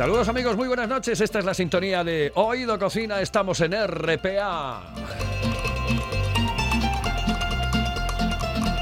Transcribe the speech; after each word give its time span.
Saludos 0.00 0.28
amigos, 0.30 0.56
muy 0.56 0.66
buenas 0.66 0.88
noches. 0.88 1.20
Esta 1.20 1.40
es 1.40 1.44
la 1.44 1.52
sintonía 1.52 2.02
de 2.02 2.32
Oído 2.34 2.78
Cocina. 2.78 3.20
Estamos 3.20 3.60
en 3.60 3.74
RPA. 3.86 4.80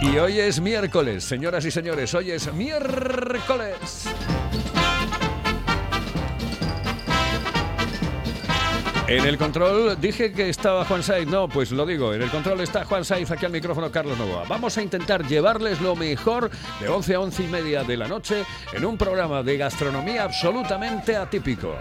Y 0.00 0.16
hoy 0.16 0.38
es 0.38 0.60
miércoles, 0.60 1.24
señoras 1.24 1.64
y 1.64 1.72
señores, 1.72 2.14
hoy 2.14 2.30
es 2.30 2.54
miércoles. 2.54 4.08
En 9.08 9.24
el 9.24 9.38
control 9.38 9.98
dije 9.98 10.32
que 10.32 10.50
estaba 10.50 10.84
Juan 10.84 11.02
Saiz. 11.02 11.26
No, 11.26 11.48
pues 11.48 11.70
lo 11.70 11.86
digo. 11.86 12.12
En 12.12 12.20
el 12.20 12.30
control 12.30 12.60
está 12.60 12.84
Juan 12.84 13.06
Saiz, 13.06 13.30
aquí 13.30 13.46
al 13.46 13.52
micrófono 13.52 13.90
Carlos 13.90 14.18
Novoa. 14.18 14.44
Vamos 14.46 14.76
a 14.76 14.82
intentar 14.82 15.26
llevarles 15.26 15.80
lo 15.80 15.96
mejor 15.96 16.50
de 16.78 16.88
11 16.88 17.14
a 17.14 17.20
11 17.20 17.42
y 17.42 17.46
media 17.46 17.84
de 17.84 17.96
la 17.96 18.06
noche 18.06 18.44
en 18.70 18.84
un 18.84 18.98
programa 18.98 19.42
de 19.42 19.56
gastronomía 19.56 20.24
absolutamente 20.24 21.16
atípico. 21.16 21.74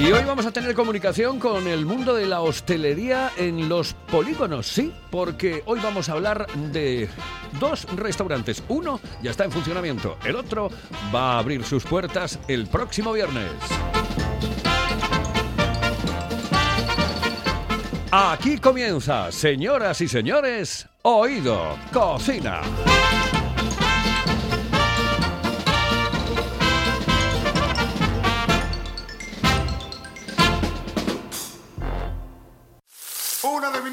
Y 0.00 0.12
hoy 0.12 0.24
vamos 0.24 0.46
a 0.46 0.50
tener 0.50 0.74
comunicación 0.74 1.38
con 1.38 1.68
el 1.68 1.84
mundo 1.84 2.14
de 2.14 2.24
la 2.24 2.40
hostelería 2.40 3.32
en 3.36 3.68
los 3.68 3.92
polígonos, 3.92 4.66
sí, 4.66 4.94
porque 5.10 5.62
hoy 5.66 5.78
vamos 5.82 6.08
a 6.08 6.12
hablar 6.12 6.46
de 6.72 7.06
dos 7.60 7.86
restaurantes. 7.96 8.62
Uno 8.68 8.98
ya 9.22 9.30
está 9.30 9.44
en 9.44 9.52
funcionamiento, 9.52 10.16
el 10.24 10.36
otro 10.36 10.70
va 11.14 11.34
a 11.34 11.38
abrir 11.40 11.64
sus 11.64 11.84
puertas 11.84 12.38
el 12.48 12.66
próximo 12.66 13.12
viernes. 13.12 13.52
Aquí 18.10 18.56
comienza, 18.56 19.30
señoras 19.30 20.00
y 20.00 20.08
señores, 20.08 20.88
Oído 21.02 21.76
Cocina. 21.92 22.62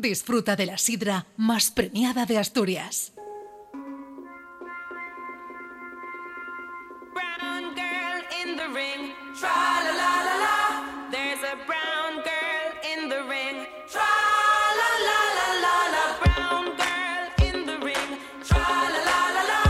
Disfruta 0.00 0.54
de 0.54 0.66
la 0.66 0.78
sidra 0.78 1.26
más 1.36 1.72
premiada 1.72 2.24
de 2.24 2.38
Asturias. 2.38 3.12
brown 7.12 7.74
girl 7.74 8.22
in 8.40 8.56
the 8.56 8.68
ring. 8.68 9.12
Tra 9.38 9.50
la 9.84 9.92
la 10.02 10.12
la 10.28 10.36
la. 10.44 10.58
There's 11.10 11.42
a 11.42 11.56
brown 11.66 12.22
girl 12.22 12.70
in 12.92 13.08
the 13.08 13.22
ring. 13.26 13.66
Tra 13.90 14.12
la 14.78 14.90
la 15.08 15.20
la 15.38 15.48
la 15.64 15.76
la. 15.94 16.04
Brown 16.22 16.64
girl 16.82 17.24
in 17.48 17.66
the 17.66 17.78
ring. 17.84 18.08
Tra 18.46 18.66
la 18.94 19.00
la 19.10 19.20
la 19.36 19.42
la. 19.52 19.62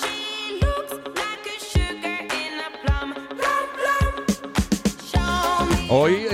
She 0.00 0.60
looks 0.60 0.92
like 1.20 1.46
a 1.46 1.58
sugar 1.72 2.18
in 2.42 2.52
a 2.66 2.70
plum. 2.82 3.08
Plum 3.40 3.64
plum. 3.78 4.12
Show 5.10 5.66
me. 5.70 5.88
Hoy 5.88 6.28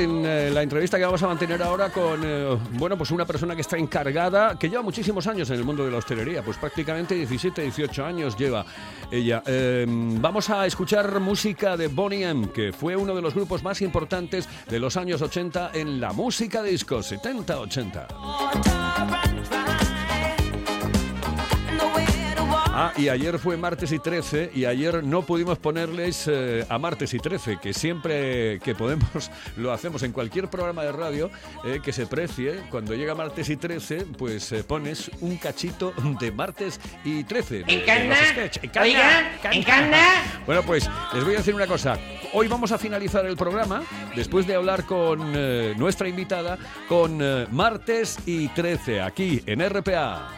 la 0.56 0.62
entrevista 0.62 0.96
que 0.96 1.04
vamos 1.04 1.22
a 1.22 1.26
mantener 1.26 1.62
ahora 1.62 1.90
con 1.90 2.18
eh, 2.24 2.58
bueno 2.78 2.96
pues 2.96 3.10
una 3.10 3.26
persona 3.26 3.54
que 3.54 3.60
está 3.60 3.76
encargada, 3.76 4.58
que 4.58 4.70
lleva 4.70 4.80
muchísimos 4.80 5.26
años 5.26 5.50
en 5.50 5.56
el 5.56 5.64
mundo 5.64 5.84
de 5.84 5.90
la 5.90 5.98
hostelería, 5.98 6.42
pues 6.42 6.56
prácticamente 6.56 7.14
17, 7.14 7.60
18 7.60 8.02
años 8.06 8.38
lleva 8.38 8.64
ella. 9.10 9.42
Eh, 9.44 9.84
vamos 9.86 10.48
a 10.48 10.64
escuchar 10.64 11.20
música 11.20 11.76
de 11.76 11.88
Bonnie 11.88 12.22
M, 12.24 12.48
que 12.52 12.72
fue 12.72 12.96
uno 12.96 13.14
de 13.14 13.20
los 13.20 13.34
grupos 13.34 13.62
más 13.62 13.82
importantes 13.82 14.48
de 14.66 14.78
los 14.80 14.96
años 14.96 15.20
80 15.20 15.72
en 15.74 16.00
la 16.00 16.14
música 16.14 16.62
disco, 16.62 17.00
70-80. 17.00 18.85
Ah, 22.78 22.92
y 22.98 23.08
ayer 23.08 23.38
fue 23.38 23.56
martes 23.56 23.90
y 23.90 23.98
13 23.98 24.50
y 24.54 24.66
ayer 24.66 25.02
no 25.02 25.22
pudimos 25.22 25.56
ponerles 25.58 26.28
eh, 26.30 26.66
a 26.68 26.78
martes 26.78 27.14
y 27.14 27.18
13, 27.18 27.56
que 27.58 27.72
siempre 27.72 28.60
que 28.60 28.74
podemos 28.74 29.30
lo 29.56 29.72
hacemos 29.72 30.02
en 30.02 30.12
cualquier 30.12 30.48
programa 30.50 30.82
de 30.84 30.92
radio 30.92 31.30
eh, 31.64 31.80
que 31.82 31.90
se 31.90 32.06
precie. 32.06 32.60
Cuando 32.70 32.94
llega 32.94 33.14
martes 33.14 33.48
y 33.48 33.56
13, 33.56 34.04
pues 34.18 34.52
eh, 34.52 34.62
pones 34.62 35.10
un 35.22 35.38
cachito 35.38 35.94
de 36.20 36.30
martes 36.32 36.78
y 37.02 37.24
13. 37.24 37.54
de- 37.60 37.64
de 37.64 37.72
Encarna, 37.72 38.20
los 38.20 38.28
sketch. 38.28 38.58
Encarna, 38.64 38.82
oiga, 38.86 39.30
encarna. 39.52 40.02
Bueno, 40.46 40.62
pues 40.62 40.88
les 41.14 41.24
voy 41.24 41.34
a 41.34 41.38
decir 41.38 41.54
una 41.54 41.66
cosa. 41.66 41.98
Hoy 42.34 42.46
vamos 42.46 42.72
a 42.72 42.78
finalizar 42.78 43.24
el 43.24 43.36
programa 43.38 43.82
después 44.14 44.46
de 44.46 44.54
hablar 44.54 44.84
con 44.84 45.32
nuestra 45.78 46.08
invitada 46.08 46.58
con 46.88 47.18
martes 47.54 48.18
y 48.26 48.48
13 48.48 49.00
aquí 49.00 49.42
en 49.46 49.66
RPA. 49.66 50.28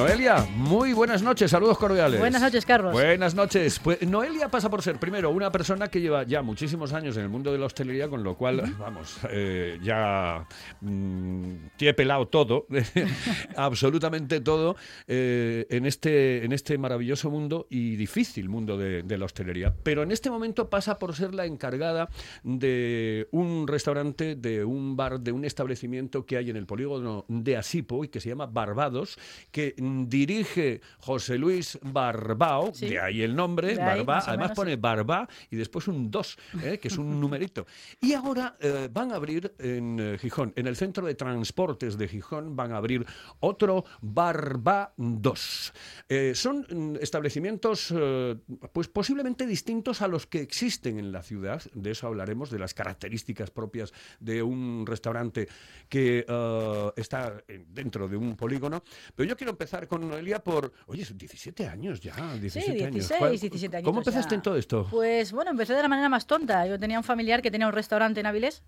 Noelia, 0.00 0.46
muy 0.56 0.94
buenas 0.94 1.22
noches, 1.22 1.50
saludos 1.50 1.76
cordiales. 1.76 2.18
Buenas 2.18 2.40
noches, 2.40 2.64
Carlos. 2.64 2.94
Buenas 2.94 3.34
noches. 3.34 3.78
Pues 3.80 4.00
Noelia 4.00 4.48
pasa 4.48 4.70
por 4.70 4.80
ser, 4.80 4.98
primero, 4.98 5.28
una 5.28 5.52
persona 5.52 5.88
que 5.88 6.00
lleva 6.00 6.22
ya 6.22 6.40
muchísimos 6.40 6.94
años 6.94 7.18
en 7.18 7.24
el 7.24 7.28
mundo 7.28 7.52
de 7.52 7.58
la 7.58 7.66
hostelería, 7.66 8.08
con 8.08 8.24
lo 8.24 8.34
cual, 8.34 8.62
vamos, 8.78 9.18
eh, 9.28 9.78
ya 9.82 10.46
mm, 10.80 11.52
tiene 11.76 11.92
pelado 11.92 12.28
todo, 12.28 12.66
absolutamente 13.56 14.40
todo, 14.40 14.74
eh, 15.06 15.66
en, 15.68 15.84
este, 15.84 16.46
en 16.46 16.52
este 16.52 16.78
maravilloso 16.78 17.28
mundo 17.28 17.66
y 17.68 17.96
difícil 17.96 18.48
mundo 18.48 18.78
de, 18.78 19.02
de 19.02 19.18
la 19.18 19.26
hostelería. 19.26 19.74
Pero 19.82 20.02
en 20.02 20.12
este 20.12 20.30
momento 20.30 20.70
pasa 20.70 20.98
por 20.98 21.14
ser 21.14 21.34
la 21.34 21.44
encargada 21.44 22.08
de 22.42 23.28
un 23.32 23.68
restaurante, 23.68 24.34
de 24.34 24.64
un 24.64 24.96
bar, 24.96 25.20
de 25.20 25.32
un 25.32 25.44
establecimiento 25.44 26.24
que 26.24 26.38
hay 26.38 26.48
en 26.48 26.56
el 26.56 26.64
polígono 26.64 27.26
de 27.28 27.58
Asipo 27.58 28.02
y 28.02 28.08
que 28.08 28.20
se 28.20 28.30
llama 28.30 28.46
Barbados, 28.46 29.18
que 29.50 29.74
dirige 30.08 30.80
José 30.98 31.38
Luis 31.38 31.78
Barbao, 31.82 32.72
Sí. 32.74 32.88
de 32.88 33.00
ahí 33.00 33.22
el 33.22 33.34
nombre, 33.34 33.72
ahí, 33.72 33.76
Barbá, 33.76 34.18
además 34.18 34.36
menos, 34.50 34.56
pone 34.56 34.72
sí. 34.72 34.76
Barba 34.80 35.28
y 35.50 35.56
después 35.56 35.88
un 35.88 36.10
2, 36.10 36.38
que 36.80 36.88
es 36.88 36.98
un 36.98 37.20
numerito. 37.20 37.66
Y 38.00 38.14
ahora 38.14 38.56
eh, 38.60 38.88
van 38.92 39.12
a 39.12 39.16
abrir 39.16 39.52
en 39.58 39.98
eh, 40.00 40.18
Gijón, 40.18 40.52
en 40.56 40.66
el 40.66 40.76
centro 40.76 41.06
de 41.06 41.14
transportes 41.14 41.96
de 41.98 42.08
Gijón, 42.08 42.56
van 42.56 42.72
a 42.72 42.76
abrir 42.76 43.04
otro 43.40 43.84
Barba 44.00 44.92
2. 44.96 45.72
Eh, 46.08 46.32
son 46.34 46.66
mm, 46.68 46.96
establecimientos 47.00 47.92
eh, 47.96 48.36
pues 48.72 48.88
posiblemente 48.88 49.46
distintos 49.46 50.02
a 50.02 50.08
los 50.08 50.26
que 50.26 50.40
existen 50.40 50.98
en 50.98 51.12
la 51.12 51.22
ciudad, 51.22 51.62
de 51.74 51.90
eso 51.90 52.06
hablaremos, 52.06 52.50
de 52.50 52.58
las 52.58 52.74
características 52.74 53.50
propias 53.50 53.92
de 54.18 54.42
un 54.42 54.84
restaurante 54.86 55.48
que 55.88 56.24
eh, 56.26 56.90
está 56.96 57.42
eh, 57.48 57.64
dentro 57.68 58.08
de 58.08 58.16
un 58.16 58.36
polígono. 58.36 58.82
Pero 59.14 59.28
yo 59.28 59.36
quiero 59.36 59.50
empezar 59.52 59.79
con 59.88 60.08
Noelia 60.08 60.38
por, 60.42 60.72
oye, 60.86 61.04
17 61.14 61.66
años 61.66 62.00
ya, 62.00 62.14
17 62.34 62.50
Sí, 62.78 62.82
años. 62.84 62.94
16, 62.94 63.18
¿Cuál- 63.18 63.30
17 63.30 63.76
años. 63.76 63.84
¿Cómo 63.86 64.00
empezaste 64.00 64.34
en 64.34 64.42
todo 64.42 64.56
esto? 64.56 64.86
Pues 64.90 65.32
bueno, 65.32 65.50
empecé 65.50 65.74
de 65.74 65.82
la 65.82 65.88
manera 65.88 66.08
más 66.08 66.26
tonta. 66.26 66.66
Yo 66.66 66.78
tenía 66.78 66.98
un 66.98 67.04
familiar 67.04 67.42
que 67.42 67.50
tenía 67.50 67.66
un 67.66 67.72
restaurante 67.72 68.20
en 68.20 68.26
Avilés 68.26 68.62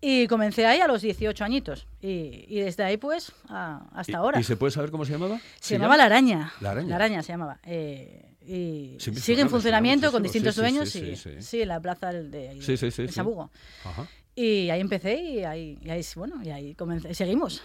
y 0.00 0.26
comencé 0.26 0.66
ahí 0.66 0.80
a 0.80 0.86
los 0.86 1.02
18 1.02 1.44
añitos. 1.44 1.86
Y, 2.00 2.44
y 2.48 2.60
desde 2.60 2.84
ahí, 2.84 2.96
pues, 2.96 3.32
a- 3.48 3.86
hasta 3.92 4.12
¿Y- 4.12 4.14
ahora. 4.16 4.40
¿Y 4.40 4.44
se 4.44 4.56
puede 4.56 4.70
saber 4.72 4.90
cómo 4.90 5.04
se 5.04 5.12
llamaba? 5.12 5.40
Se 5.60 5.74
llamaba 5.74 5.96
La 5.96 6.04
Araña. 6.04 6.52
La 6.60 6.70
Araña. 6.70 7.22
se 7.22 7.32
llamaba. 7.32 7.58
Eh, 7.64 8.30
y 8.46 8.96
Sí, 9.00 9.14
sigue 9.16 9.40
en 9.42 9.48
funcionamiento 9.48 10.12
con 10.12 10.22
distintos 10.22 10.54
Sí, 10.54 10.60
dueños 10.60 10.90
sí, 10.90 10.98
y 11.12 11.16
sí, 11.16 11.30
sí. 11.40 11.64
la 11.64 11.80
plaza 11.80 12.12
de, 12.12 12.54
de. 12.58 13.08
Sabugo. 13.10 13.50
Ajá. 13.84 14.06
Y 14.36 14.68
ahí 14.68 14.80
empecé 14.80 15.14
y 15.14 15.44
ahí, 15.44 15.78
y 15.80 15.90
ahí 15.90 16.04
bueno, 16.16 16.42
y 16.42 16.50
ahí 16.50 16.74
comencé, 16.74 17.14
seguimos. 17.14 17.62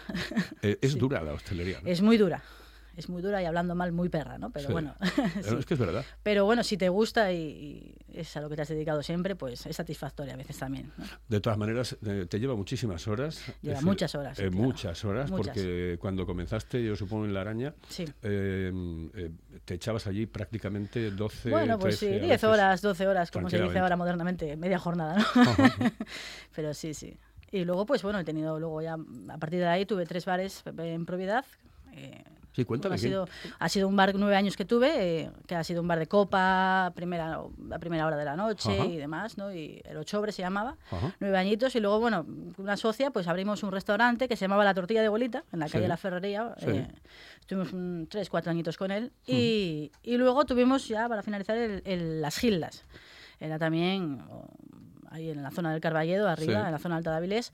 Eh, 0.62 0.78
es 0.82 0.96
dura 0.98 1.22
la 1.24 1.34
hostelería. 1.34 1.80
¿no? 1.82 1.90
es 1.90 2.02
muy 2.02 2.16
dura. 2.18 2.44
Es 3.00 3.08
muy 3.08 3.22
dura 3.22 3.42
y 3.42 3.46
hablando 3.46 3.76
mal, 3.76 3.92
muy 3.94 4.10
perra, 4.10 4.38
¿no? 4.38 4.50
Pero 4.52 4.68
Sí. 4.68 4.74
bueno. 4.74 4.94
Eh, 5.02 5.08
sí. 5.42 5.56
Es 5.58 5.66
que 5.66 5.74
es 5.76 5.80
verdad. 5.80 6.04
Pero 6.24 6.44
bueno, 6.44 6.64
si 6.64 6.76
te 6.78 6.90
gusta 6.90 7.32
y, 7.32 7.96
y 8.10 8.20
es 8.20 8.36
a 8.36 8.42
lo 8.42 8.50
que 8.50 8.58
te 8.58 8.64
has 8.64 8.68
dedicado 8.68 9.02
siempre, 9.02 9.36
pues 9.38 9.66
es 9.66 9.76
satisfactoria 9.76 10.34
a 10.34 10.38
veces 10.38 10.58
también. 10.58 10.92
¿no? 10.98 11.06
De 11.30 11.40
todas 11.40 11.58
maneras, 11.58 11.98
eh, 12.06 12.26
te 12.30 12.40
lleva 12.40 12.56
muchísimas 12.56 13.08
horas. 13.08 13.42
Lleva 13.62 13.78
Es 13.78 13.84
muchas 13.86 14.14
horas, 14.16 14.38
eh, 14.38 14.50
claro. 14.50 14.58
Muchas 14.58 15.06
horas, 15.06 15.32
Muchas. 15.32 15.48
porque 15.56 15.98
cuando 16.00 16.26
comenzaste, 16.26 16.84
yo 16.84 16.96
supongo, 16.96 17.24
en 17.26 17.34
La 17.34 17.42
Araña, 17.42 17.74
Sí. 17.88 18.04
eh, 18.22 18.72
eh, 19.16 19.32
te 19.64 19.76
echabas 19.76 20.06
allí 20.08 20.26
prácticamente 20.26 21.10
12, 21.12 21.50
Bueno, 21.50 21.80
pues 21.80 21.98
13, 22.00 22.06
sí, 22.06 22.16
a 22.18 22.20
10 22.20 22.30
veces. 22.32 22.44
horas, 22.44 22.82
12 22.82 23.08
horas, 23.08 23.32
como 23.32 23.50
se 23.50 23.62
dice 23.62 23.80
ahora 23.80 23.96
modernamente, 23.96 24.58
media 24.58 24.78
jornada, 24.80 25.18
¿no? 25.18 25.24
Pero 26.56 26.74
sí, 26.74 26.94
sí. 26.94 27.18
Y 27.52 27.64
luego, 27.66 27.86
pues 27.86 28.04
bueno, 28.04 28.20
he 28.20 28.24
tenido 28.24 28.60
luego 28.60 28.82
ya, 28.82 28.94
a 29.30 29.38
partir 29.38 29.60
de 29.60 29.68
ahí 29.68 29.86
tuve 29.86 30.06
tres 30.06 30.26
bares 30.26 30.64
en 30.78 31.06
propiedad. 31.06 31.46
eh, 31.94 32.24
Sí, 32.62 32.66
cuéntame. 32.66 32.96
ha, 32.96 32.98
sido, 32.98 33.28
ha 33.60 33.70
sido 33.70 33.88
un 33.88 33.96
bar 33.96 34.14
nueve 34.16 34.36
años 34.36 34.56
que 34.58 34.66
tuve, 34.66 35.22
eh, 35.22 35.32
que 35.48 35.56
ha 35.56 35.64
sido 35.64 35.82
un 35.82 35.88
bar 35.88 36.00
de 36.00 36.08
copa, 36.08 36.92
primera, 36.96 37.40
a 37.72 37.80
primera 37.80 38.06
hora 38.06 38.18
de 38.18 38.26
la 38.26 38.36
noche 38.36 38.72
Ajá. 38.78 38.86
y 38.86 38.98
demás, 38.98 39.38
¿no? 39.38 39.54
Y 39.54 39.82
el 39.86 39.98
Ochobre 39.98 40.32
se 40.32 40.42
llamaba, 40.42 40.78
Ajá. 40.92 41.16
nueve 41.20 41.38
añitos. 41.38 41.76
Y 41.76 41.80
luego, 41.80 42.00
bueno, 42.00 42.26
una 42.58 42.78
socia, 42.78 43.12
pues 43.12 43.28
abrimos 43.28 43.64
un 43.64 43.72
restaurante 43.72 44.28
que 44.28 44.36
se 44.36 44.42
llamaba 44.46 44.64
La 44.64 44.74
Tortilla 44.74 45.02
de 45.02 45.10
Bolita, 45.10 45.44
en 45.52 45.60
la 45.60 45.68
Sí. 45.68 45.74
calle 45.74 45.88
La 45.88 45.98
Ferrería. 45.98 46.56
Sí. 46.60 46.66
eh, 46.70 46.88
estuvimos 47.40 47.74
un, 47.74 48.08
tres, 48.10 48.30
cuatro 48.30 48.52
añitos 48.52 48.78
con 48.78 48.92
él. 48.92 49.12
y, 49.26 49.92
y 50.04 50.18
luego 50.18 50.46
tuvimos 50.46 50.88
ya, 50.88 51.08
para 51.08 51.24
finalizar, 51.24 51.58
el- 51.58 51.82
el- 51.86 52.22
Las 52.22 52.38
Gildas. 52.38 52.84
Era 53.40 53.58
también 53.58 54.22
o, 54.30 54.48
ahí 55.12 55.30
en 55.30 55.42
la 55.42 55.50
zona 55.52 55.72
del 55.72 55.82
Carballedo, 55.82 56.28
arriba, 56.28 56.60
Sí. 56.62 56.66
en 56.68 56.72
la 56.72 56.78
zona 56.80 56.98
alta 56.98 57.12
de 57.12 57.18
Avilés. 57.18 57.54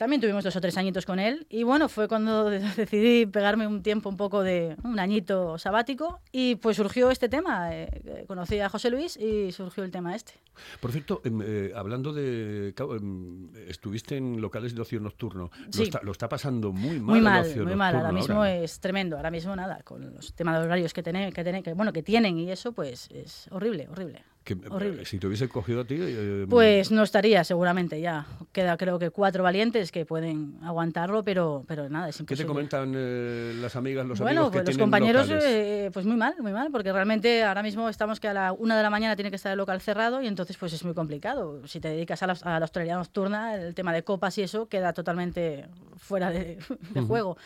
También 0.00 0.18
tuvimos 0.22 0.42
dos 0.42 0.56
o 0.56 0.62
tres 0.62 0.78
añitos 0.78 1.04
con 1.04 1.18
él 1.18 1.46
y 1.50 1.62
bueno, 1.62 1.86
fue 1.90 2.08
cuando 2.08 2.48
de- 2.48 2.60
decidí 2.76 3.26
pegarme 3.26 3.66
un 3.66 3.82
tiempo 3.82 4.08
un 4.08 4.16
poco 4.16 4.42
de 4.42 4.74
un 4.82 4.98
añito 4.98 5.58
sabático 5.58 6.20
y 6.32 6.54
pues 6.54 6.78
surgió 6.78 7.10
este 7.10 7.28
tema. 7.28 7.74
eh, 7.76 8.00
eh, 8.06 8.24
conocí 8.26 8.58
a 8.60 8.70
José 8.70 8.88
Luis 8.88 9.18
y 9.18 9.52
surgió 9.52 9.84
el 9.84 9.90
tema 9.90 10.16
este. 10.16 10.32
Por 10.80 10.90
cierto, 10.92 11.20
em, 11.22 11.42
eh, 11.44 11.72
hablando 11.76 12.14
de. 12.14 12.72
em, 12.78 13.50
estuviste 13.68 14.16
en 14.16 14.40
locales 14.40 14.74
de 14.74 14.80
ocio 14.80 15.00
nocturno. 15.00 15.50
Lo, 15.66 15.72
Sí. 15.72 15.82
está, 15.82 16.00
lo 16.02 16.12
está 16.12 16.30
pasando 16.30 16.72
muy 16.72 16.96
mal. 16.98 17.02
Muy 17.02 17.18
el 17.18 17.24
mal, 17.24 17.40
ocio 17.42 17.64
muy 17.66 17.74
mal. 17.76 17.94
Ahora 17.94 18.10
mismo 18.12 18.36
ahora. 18.36 18.56
es 18.56 18.80
tremendo. 18.80 19.16
Ahora 19.18 19.30
mismo 19.30 19.54
nada, 19.54 19.82
con 19.84 20.14
los 20.14 20.32
temas 20.32 20.58
de 20.60 20.64
horarios 20.64 20.94
que 20.94 21.02
tienen, 21.02 21.30
que, 21.30 21.42
tienen, 21.44 21.62
que, 21.62 21.74
bueno, 21.74 21.92
que 21.92 22.02
tienen 22.02 22.38
y 22.38 22.50
eso, 22.50 22.72
pues 22.72 23.08
es 23.12 23.48
horrible, 23.50 23.86
horrible. 23.90 24.24
Que, 24.42 24.54
eh, 24.54 24.58
horrible. 24.70 25.04
Si 25.04 25.18
te 25.18 25.26
hubiese 25.26 25.48
cogido 25.50 25.82
a 25.82 25.84
ti. 25.84 25.96
eh, 25.98 26.46
Pues 26.48 26.90
no 26.90 27.02
estaría 27.02 27.44
seguramente 27.44 28.00
ya. 28.00 28.26
Queda 28.52 28.76
creo 28.78 28.98
que 28.98 29.10
cuatro 29.10 29.42
valientes 29.42 29.92
que 29.92 30.06
pueden 30.06 30.54
aguantarlo, 30.62 31.22
pero, 31.22 31.62
pero 31.68 31.88
nada, 31.90 32.08
es 32.08 32.16
¿Qué 32.16 32.22
imposible. 32.22 32.44
te 32.44 32.48
comentan 32.48 32.92
eh, 32.96 33.52
las 33.60 33.76
amigas, 33.76 34.06
los 34.06 34.18
bueno, 34.18 34.40
amigos 34.40 34.52
que 34.52 34.58
pues 34.64 34.76
los 34.76 34.78
compañeros, 34.82 35.28
eh, 35.30 35.90
pues 35.92 36.06
muy 36.06 36.16
mal, 36.16 36.34
muy 36.40 36.52
mal, 36.52 36.70
porque 36.72 36.90
realmente 36.90 37.44
ahora 37.44 37.62
mismo 37.62 37.88
estamos 37.90 38.18
que 38.18 38.28
a 38.28 38.32
la 38.34 38.52
una 38.52 38.76
de 38.78 38.82
la 38.82 38.88
mañana 38.90 39.14
tiene 39.14 39.28
que 39.30 39.36
estar 39.36 39.52
el 39.52 39.58
local 39.58 39.80
cerrado 39.82 40.22
y 40.22 40.26
entonces 40.26 40.56
pues 40.56 40.72
es 40.72 40.84
muy 40.84 40.94
complicado. 40.94 41.66
Si 41.66 41.78
te 41.78 41.88
dedicas 41.88 42.22
a 42.22 42.26
la, 42.28 42.32
a 42.42 42.58
la 42.58 42.64
hostelería 42.64 42.96
nocturna, 42.96 43.54
el 43.56 43.74
tema 43.74 43.92
de 43.92 44.02
copas 44.04 44.38
y 44.38 44.42
eso 44.42 44.68
queda 44.68 44.94
totalmente 44.94 45.66
fuera 45.98 46.30
de, 46.30 46.58
de 46.94 47.00
juego. 47.02 47.36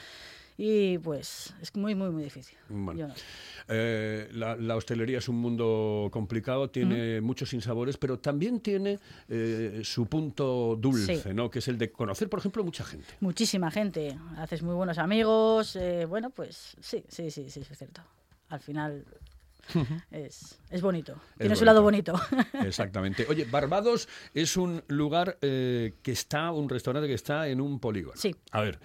Y 0.57 0.99
pues 0.99 1.53
es 1.61 1.75
muy, 1.75 1.95
muy, 1.97 2.11
muy 2.11 2.23
difícil. 2.23 2.57
Bueno. 2.69 3.09
No. 3.09 3.15
Eh, 3.67 4.29
la, 4.33 4.55
la 4.55 4.77
hostelería 4.77 5.19
es 5.19 5.29
un 5.29 5.37
mundo 5.37 6.09
complicado, 6.13 6.71
tiene 6.71 7.21
muchos 7.21 7.49
sinsabores, 7.51 7.97
pero 7.97 8.19
también 8.21 8.61
tiene 8.61 8.99
eh, 9.29 9.81
su 9.83 10.07
punto 10.07 10.77
dulce, 10.79 11.17
Sí. 11.17 11.29
¿no? 11.35 11.51
Que 11.51 11.59
es 11.59 11.67
el 11.69 11.77
de 11.79 11.91
conocer, 11.91 12.29
por 12.29 12.39
ejemplo, 12.39 12.63
mucha 12.63 12.85
gente. 12.85 13.07
Muchísima 13.21 13.71
gente, 13.71 14.17
haces 14.37 14.63
muy 14.63 14.75
buenos 14.75 14.99
amigos, 14.99 15.75
eh, 15.77 16.05
bueno, 16.05 16.31
pues 16.31 16.77
sí, 16.81 17.03
sí, 17.09 17.31
sí, 17.31 17.51
sí, 17.51 17.61
es 17.61 17.77
cierto. 17.79 18.03
Al 18.49 18.61
final 18.61 19.05
es, 20.11 20.61
es 20.71 20.83
bonito, 20.83 21.17
tiene 21.39 21.57
su 21.57 21.65
lado 21.65 21.83
bonito. 21.83 22.15
Exactamente. 22.65 23.27
Oye, 23.29 23.45
Barbados 23.47 24.09
es 24.35 24.57
un 24.57 24.83
lugar 24.89 25.39
eh, 25.41 25.95
que 26.03 26.13
está, 26.13 26.53
un 26.53 26.69
restaurante 26.69 27.09
que 27.09 27.15
está 27.15 27.49
en 27.49 27.61
un 27.61 27.81
polígono. 27.81 28.17
Sí. 28.17 28.37
A 28.53 28.61
ver, 28.61 28.79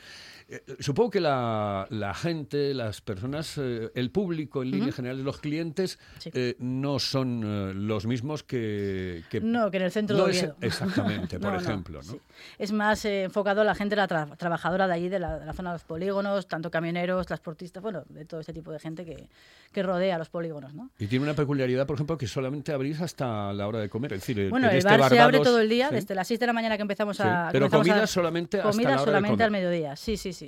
eh, 0.49 0.63
supongo 0.79 1.11
que 1.11 1.19
la, 1.21 1.85
la 1.89 2.13
gente, 2.13 2.73
las 2.73 3.01
personas, 3.01 3.57
eh, 3.57 3.91
el 3.93 4.09
público 4.11 4.63
en 4.63 4.71
línea 4.71 4.91
general, 4.91 5.23
los 5.23 5.39
clientes, 5.39 5.99
Sí. 6.19 6.31
eh, 6.33 6.55
no 6.59 6.97
son 6.99 7.43
eh, 7.45 7.73
los 7.75 8.05
mismos 8.05 8.43
que, 8.43 9.23
que- 9.29 9.41
No, 9.41 9.69
que 9.69 9.77
en 9.77 9.83
el 9.83 9.91
centro 9.91 10.17
No 10.17 10.25
de 10.25 10.31
es- 10.31 10.37
Oviedo. 10.43 10.55
exactamente, 10.61 11.39
por 11.39 11.53
No, 11.53 11.59
ejemplo, 11.59 11.99
¿no? 12.03 12.11
sí. 12.13 12.19
Es 12.57 12.71
más 12.71 13.05
eh, 13.05 13.23
enfocado 13.23 13.61
a 13.61 13.63
la 13.63 13.75
gente, 13.75 13.95
la 13.95 14.07
tra- 14.07 14.35
trabajadora 14.37 14.87
de 14.87 14.93
allí, 14.93 15.09
de 15.09 15.19
la, 15.19 15.39
de 15.39 15.45
la 15.45 15.53
zona 15.53 15.69
de 15.71 15.75
los 15.75 15.83
polígonos, 15.83 16.47
tanto 16.47 16.71
camioneros, 16.71 17.27
transportistas, 17.27 17.83
bueno, 17.83 18.03
de 18.09 18.25
todo 18.25 18.39
ese 18.39 18.53
tipo 18.53 18.71
de 18.71 18.79
gente 18.79 19.05
que, 19.05 19.29
que 19.71 19.83
rodea 19.83 20.17
los 20.17 20.29
polígonos, 20.29 20.73
¿no? 20.73 20.89
Y 20.97 21.07
tiene 21.07 21.25
una 21.25 21.35
peculiaridad, 21.35 21.85
por 21.85 21.95
ejemplo, 21.95 22.17
que 22.17 22.27
solamente 22.27 22.71
abrís 22.71 22.99
hasta 23.01 23.53
la 23.53 23.67
hora 23.67 23.79
de 23.79 23.89
comer. 23.89 24.13
Es 24.13 24.21
decir, 24.21 24.49
Bueno, 24.49 24.65
en 24.67 24.71
el 24.73 24.77
este 24.79 24.97
bar 24.97 25.09
se 25.09 25.19
abre 25.19 25.39
todo 25.39 25.59
el 25.59 25.69
día, 25.69 25.89
sí. 25.89 25.95
desde 25.95 26.15
las 26.15 26.27
6 26.27 26.39
de 26.39 26.47
la 26.47 26.53
mañana 26.53 26.75
que 26.75 26.81
empezamos 26.81 27.19
a... 27.19 27.49
pero 27.51 27.69
comida 27.69 28.03
a- 28.03 28.07
solamente 28.07 28.57
hasta 28.57 28.71
comida 28.71 28.89
la 28.89 28.95
hora 28.95 29.01
de 29.01 29.05
solamente 29.05 29.33
comer. 29.33 29.45
al 29.45 29.51
mediodía, 29.51 29.95
sí, 29.95 30.17
sí, 30.17 30.33
sí. 30.33 30.38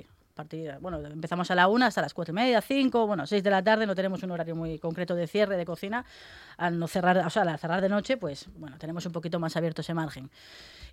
Bueno, 0.80 0.98
empezamos 1.06 1.50
a 1.50 1.54
la 1.54 1.68
una 1.68 1.86
hasta 1.86 2.00
las 2.00 2.14
cuatro 2.14 2.32
y 2.32 2.36
media, 2.36 2.60
cinco, 2.60 3.06
bueno, 3.06 3.26
seis 3.26 3.42
de 3.42 3.50
la 3.50 3.62
tarde, 3.62 3.86
no 3.86 3.94
tenemos 3.94 4.22
un 4.22 4.30
horario 4.30 4.56
muy 4.56 4.78
concreto 4.78 5.14
de 5.14 5.26
cierre 5.26 5.56
de 5.56 5.64
cocina. 5.64 6.04
Al 6.56 6.78
no 6.78 6.88
cerrar, 6.88 7.18
o 7.18 7.30
sea, 7.30 7.42
al 7.42 7.58
cerrar 7.58 7.80
de 7.80 7.88
noche, 7.88 8.16
pues 8.16 8.48
bueno, 8.56 8.78
tenemos 8.78 9.04
un 9.06 9.12
poquito 9.12 9.38
más 9.38 9.56
abierto 9.56 9.82
ese 9.82 9.94
margen. 9.94 10.30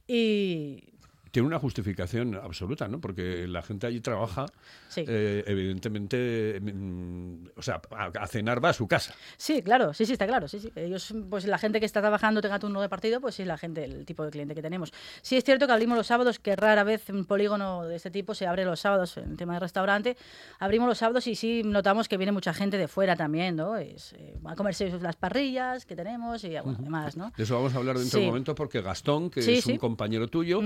Y 0.07 0.83
Tiene 1.31 1.47
una 1.47 1.59
justificación 1.59 2.35
absoluta, 2.35 2.87
¿no? 2.87 2.99
Porque 2.99 3.47
la 3.47 3.61
gente 3.61 3.87
allí 3.87 4.01
trabaja, 4.01 4.45
Sí. 4.87 5.03
eh, 5.07 5.43
evidentemente, 5.47 6.59
mm, 6.61 7.49
o 7.55 7.61
sea, 7.61 7.81
a, 7.91 8.05
a 8.07 8.27
cenar 8.27 8.63
va 8.63 8.69
a 8.69 8.73
su 8.73 8.87
casa. 8.87 9.13
Sí, 9.37 9.61
claro, 9.61 9.93
sí, 9.93 10.05
sí, 10.05 10.13
está 10.13 10.27
claro. 10.27 10.47
Sí, 10.47 10.59
sí. 10.59 10.71
Ellos, 10.75 11.13
pues 11.29 11.45
la 11.45 11.57
gente 11.57 11.79
que 11.79 11.85
está 11.85 12.01
trabajando 12.01 12.41
tenga 12.41 12.59
turno 12.59 12.81
de 12.81 12.89
partido, 12.89 13.21
pues 13.21 13.35
sí, 13.35 13.45
la 13.45 13.57
gente, 13.57 13.83
el 13.83 14.05
tipo 14.05 14.23
de 14.25 14.31
cliente 14.31 14.55
que 14.55 14.61
tenemos. 14.61 14.91
Sí, 15.21 15.37
es 15.37 15.43
cierto 15.43 15.67
que 15.67 15.73
abrimos 15.73 15.97
los 15.97 16.07
sábados, 16.07 16.39
que 16.39 16.55
rara 16.55 16.83
vez 16.83 17.09
un 17.09 17.25
polígono 17.25 17.85
de 17.85 17.95
este 17.95 18.11
tipo 18.11 18.33
se 18.33 18.47
abre 18.47 18.65
los 18.65 18.79
sábados 18.79 19.17
en 19.17 19.37
tema 19.37 19.53
de 19.53 19.59
restaurante. 19.59 20.17
Abrimos 20.59 20.87
los 20.87 20.97
sábados 20.97 21.27
y 21.27 21.35
sí 21.35 21.61
notamos 21.63 22.07
que 22.07 22.17
viene 22.17 22.31
mucha 22.31 22.53
gente 22.53 22.77
de 22.77 22.87
fuera 22.87 23.15
también, 23.15 23.55
¿no? 23.55 23.77
Es, 23.77 24.13
eh, 24.13 24.35
a 24.45 24.55
comerse 24.55 24.89
las 24.99 25.15
parrillas 25.15 25.85
que 25.85 25.95
tenemos 25.95 26.43
y 26.43 26.49
bueno, 26.49 26.77
demás, 26.79 27.15
¿no? 27.17 27.31
De 27.37 27.43
eso 27.43 27.55
vamos 27.55 27.73
a 27.75 27.77
hablar 27.77 27.97
dentro 27.97 28.17
de 28.17 28.23
Sí. 28.23 28.25
un 28.25 28.31
momento 28.31 28.55
porque 28.55 28.81
Gastón, 28.81 29.29
que 29.29 29.41
Sí, 29.41 29.53
es 29.55 29.65
un 29.65 29.77
compañero 29.77 30.27
tuyo, 30.27 30.61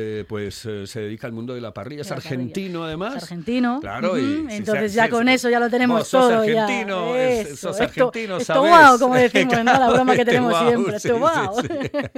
eh, 0.00 0.24
pues 0.28 0.64
eh, 0.64 0.86
se 0.86 1.00
dedica 1.00 1.26
al 1.26 1.32
mundo 1.32 1.54
de 1.54 1.60
la 1.60 1.74
parrilla. 1.74 2.02
Es 2.02 2.08
parrilla. 2.08 2.28
argentino, 2.30 2.84
además. 2.84 3.16
Es 3.16 3.22
argentino. 3.24 3.80
Claro, 3.80 4.14
si 4.16 4.46
Entonces 4.50 4.94
ya 4.94 5.08
con 5.10 5.28
eso 5.28 5.50
ya 5.50 5.58
lo 5.58 5.68
tenemos 5.68 5.98
vos 6.00 6.08
sos 6.08 6.28
todo. 6.30 6.44
ya. 6.44 6.64
argentino, 6.64 7.14
es- 7.16 7.46
Eso, 7.48 7.56
sos 7.72 7.80
esto- 7.80 8.08
argentino, 8.08 8.36
esto 8.36 8.54
¿sabes? 8.54 8.70
guau, 8.70 8.98
como 8.98 9.14
decimos, 9.16 9.54
¿no? 9.56 9.64
La 9.64 9.90
broma 9.90 10.14
que 10.14 10.24
tenemos 10.24 10.56
siempre. 10.58 11.00
sí, 11.00 11.08
Esto 11.08 11.52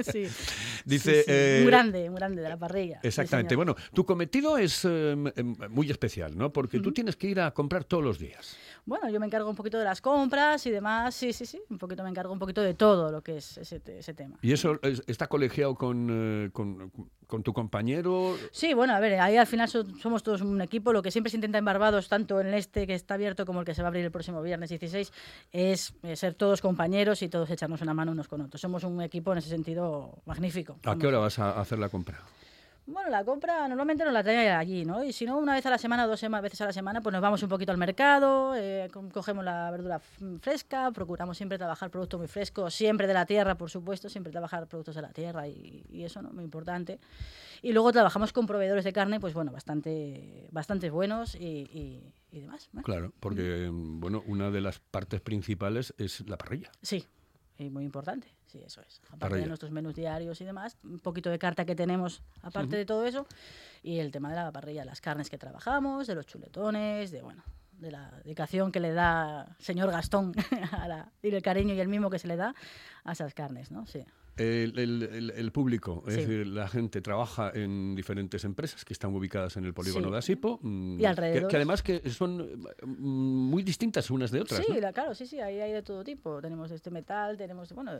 sí, 0.03 0.11
Sí. 0.11 0.27
Dice, 0.85 1.23
eh, 1.27 1.59
muy 1.61 1.71
grande, 1.71 2.09
muy 2.09 2.17
grande 2.19 2.41
de 2.41 2.49
la 2.49 2.57
parrilla. 2.57 2.99
Exactamente. 3.03 3.55
bueno, 3.55 3.75
tu 3.93 4.05
cometido 4.05 4.57
es 4.57 4.85
em, 4.85 5.31
muy 5.69 5.89
especial, 5.89 6.37
¿no? 6.37 6.51
Porque 6.51 6.79
tú 6.79 6.91
tienes 6.91 7.15
que 7.15 7.27
ir 7.27 7.39
a 7.39 7.51
comprar 7.51 7.83
todos 7.83 8.03
los 8.03 8.19
días. 8.19 8.57
Bueno, 8.83 9.09
yo 9.09 9.19
me 9.19 9.27
encargo 9.27 9.47
un 9.49 9.55
poquito 9.55 9.77
de 9.77 9.85
las 9.85 10.01
compras 10.01 10.65
y 10.65 10.71
demás. 10.71 11.13
Sí, 11.13 11.33
sí, 11.33 11.45
sí. 11.45 11.61
Un 11.69 11.77
poquito 11.77 12.03
me 12.03 12.09
encargo 12.09 12.33
un 12.33 12.39
poquito 12.39 12.61
de 12.61 12.73
todo 12.73 13.11
lo 13.11 13.21
que 13.21 13.37
es 13.37 13.57
ese, 13.59 13.79
te- 13.79 13.99
ese 13.99 14.13
tema. 14.15 14.37
¿Y 14.41 14.53
eso 14.53 14.79
es- 14.81 15.03
está 15.05 15.27
colegiado 15.27 15.75
con, 15.75 16.49
con, 16.51 16.91
con 17.31 17.43
tu 17.43 17.53
compañero? 17.53 18.35
Sí, 18.51 18.73
bueno, 18.73 18.93
a 18.93 18.99
ver, 18.99 19.17
ahí 19.21 19.37
al 19.37 19.47
final 19.47 19.69
so- 19.69 19.85
somos 19.97 20.21
todos 20.21 20.41
un 20.41 20.61
equipo. 20.61 20.91
Lo 20.91 21.01
que 21.01 21.11
siempre 21.11 21.31
se 21.31 21.37
intenta 21.37 21.57
en 21.57 21.63
Barbados, 21.65 22.09
tanto 22.09 22.41
en 22.41 22.53
este 22.53 22.85
que 22.85 22.93
está 22.93 23.13
abierto 23.13 23.45
como 23.45 23.61
el 23.61 23.65
que 23.65 23.73
se 23.73 23.81
va 23.81 23.87
a 23.87 23.89
abrir 23.89 24.03
el 24.03 24.11
próximo 24.11 24.41
viernes 24.41 24.69
16, 24.69 25.13
es 25.53 25.93
eh, 26.03 26.17
ser 26.17 26.33
todos 26.33 26.61
compañeros 26.61 27.21
y 27.21 27.29
todos 27.29 27.49
echarnos 27.49 27.81
una 27.81 27.93
mano 27.93 28.11
unos 28.11 28.27
con 28.27 28.41
otros. 28.41 28.59
Somos 28.59 28.83
un 28.83 29.01
equipo 29.01 29.31
en 29.31 29.37
ese 29.37 29.47
sentido 29.49 30.19
magnífico. 30.25 30.77
¿A 30.83 30.97
qué 30.97 31.07
hora 31.07 31.19
vas 31.19 31.39
a 31.39 31.59
hacer 31.59 31.79
la 31.79 31.87
compra? 31.87 32.19
Bueno, 32.87 33.09
la 33.09 33.23
compra 33.23 33.67
normalmente 33.67 34.03
nos 34.03 34.11
la 34.11 34.23
trae 34.23 34.49
allí, 34.49 34.83
¿no? 34.85 35.03
Y 35.03 35.13
si 35.13 35.25
no, 35.25 35.37
una 35.37 35.53
vez 35.53 35.65
a 35.65 35.69
la 35.69 35.77
semana 35.77 36.07
dos 36.07 36.19
veces 36.41 36.61
a 36.61 36.65
la 36.65 36.73
semana, 36.73 36.99
pues 37.01 37.13
nos 37.13 37.21
vamos 37.21 37.41
un 37.43 37.47
poquito 37.47 37.71
al 37.71 37.77
mercado, 37.77 38.53
eh, 38.55 38.89
co- 38.91 39.07
cogemos 39.09 39.45
la 39.45 39.69
verdura 39.71 39.99
fresca, 39.99 40.91
procuramos 40.91 41.37
siempre 41.37 41.57
trabajar 41.59 41.89
productos 41.91 42.19
muy 42.19 42.27
frescos, 42.27 42.73
siempre 42.73 43.05
de 43.07 43.13
la 43.13 43.25
tierra, 43.25 43.55
por 43.55 43.69
supuesto, 43.69 44.09
siempre 44.09 44.31
trabajar 44.31 44.67
productos 44.67 44.95
de 44.95 45.01
la 45.03 45.13
tierra 45.13 45.47
y, 45.47 45.85
y 45.89 46.03
eso, 46.03 46.21
¿no? 46.21 46.31
Muy 46.31 46.43
importante. 46.43 46.99
Y 47.61 47.71
luego 47.71 47.91
trabajamos 47.91 48.33
con 48.33 48.47
proveedores 48.47 48.83
de 48.83 48.91
carne, 48.93 49.19
pues 49.19 49.33
bueno, 49.35 49.51
bastante, 49.51 50.47
bastante 50.51 50.89
buenos 50.89 51.35
y, 51.35 51.45
y- 51.45 52.13
y 52.31 52.39
demás. 52.41 52.69
¿no? 52.73 52.81
Claro, 52.81 53.13
porque, 53.19 53.69
Mm. 53.71 53.99
bueno, 53.99 54.23
una 54.25 54.49
de 54.49 54.59
las 54.61 54.79
partes 54.79 55.21
principales 55.21 55.93
es 55.99 56.27
la 56.27 56.37
parrilla. 56.37 56.71
Sí, 56.81 57.05
y 57.59 57.69
muy 57.69 57.85
importante. 57.85 58.27
Sí, 58.51 58.61
eso 58.65 58.81
es. 58.81 58.99
Aparte 59.09 59.35
de 59.37 59.47
nuestros 59.47 59.71
menús 59.71 59.95
diarios 59.95 60.41
y 60.41 60.45
demás, 60.45 60.77
un 60.83 60.99
poquito 60.99 61.29
de 61.29 61.39
carta 61.39 61.63
que 61.65 61.73
tenemos 61.75 62.21
aparte 62.41 62.75
de 62.75 62.85
todo 62.85 63.05
eso 63.05 63.25
y 63.81 63.99
el 63.99 64.11
tema 64.11 64.29
de 64.29 64.35
la 64.35 64.51
parrilla, 64.51 64.83
las 64.83 64.99
carnes 64.99 65.29
que 65.29 65.37
trabajamos, 65.37 66.05
de 66.07 66.15
los 66.15 66.25
chuletones, 66.25 67.11
de 67.11 67.21
bueno, 67.21 67.43
de 67.79 67.91
la 67.91 68.11
dedicación 68.23 68.71
que 68.71 68.79
le 68.81 68.91
da 68.91 69.55
señor 69.59 69.89
Gastón 69.91 70.33
a 70.73 70.87
la- 70.87 71.11
y 71.23 71.29
el 71.33 71.41
cariño 71.41 71.73
y 71.73 71.79
el 71.79 71.87
mimo 71.87 72.09
que 72.09 72.19
se 72.19 72.27
le 72.27 72.35
da 72.35 72.53
a 73.05 73.11
esas 73.13 73.33
carnes, 73.33 73.71
¿no? 73.71 73.85
Sí. 73.87 74.03
El, 74.37 74.77
el- 74.79 75.03
el- 75.03 75.29
el 75.31 75.51
público, 75.51 76.03
es 76.07 76.13
Sí. 76.15 76.19
decir, 76.21 76.47
la 76.47 76.67
gente 76.67 77.01
trabaja 77.01 77.51
en 77.53 77.95
diferentes 77.95 78.43
empresas 78.45 78.85
que 78.85 78.93
están 78.93 79.13
ubicadas 79.13 79.57
en 79.57 79.65
el 79.65 79.73
polígono 79.73 80.07
Sí. 80.07 80.11
de 80.13 80.17
Asipo. 80.17 80.59
mm, 80.61 80.95
Y 80.95 80.97
que- 80.99 81.07
alrededor. 81.07 81.49
Que, 81.49 81.55
además 81.57 81.83
que 81.83 82.09
son 82.09 82.41
eh, 82.41 82.85
mm, 82.85 83.49
muy 83.49 83.61
distintas 83.63 84.09
unas 84.09 84.31
de 84.31 84.41
otras. 84.41 84.65
Sí, 84.65 84.71
¿no? 84.73 84.79
la- 84.79 84.93
claro, 84.93 85.13
sí, 85.13 85.25
sí, 85.27 85.39
ahí 85.39 85.59
hay 85.59 85.73
de 85.73 85.81
todo 85.83 86.03
tipo. 86.03 86.41
Tenemos 86.41 86.71
este 86.71 86.89
metal, 86.91 87.37
tenemos, 87.37 87.71
bueno, 87.73 87.91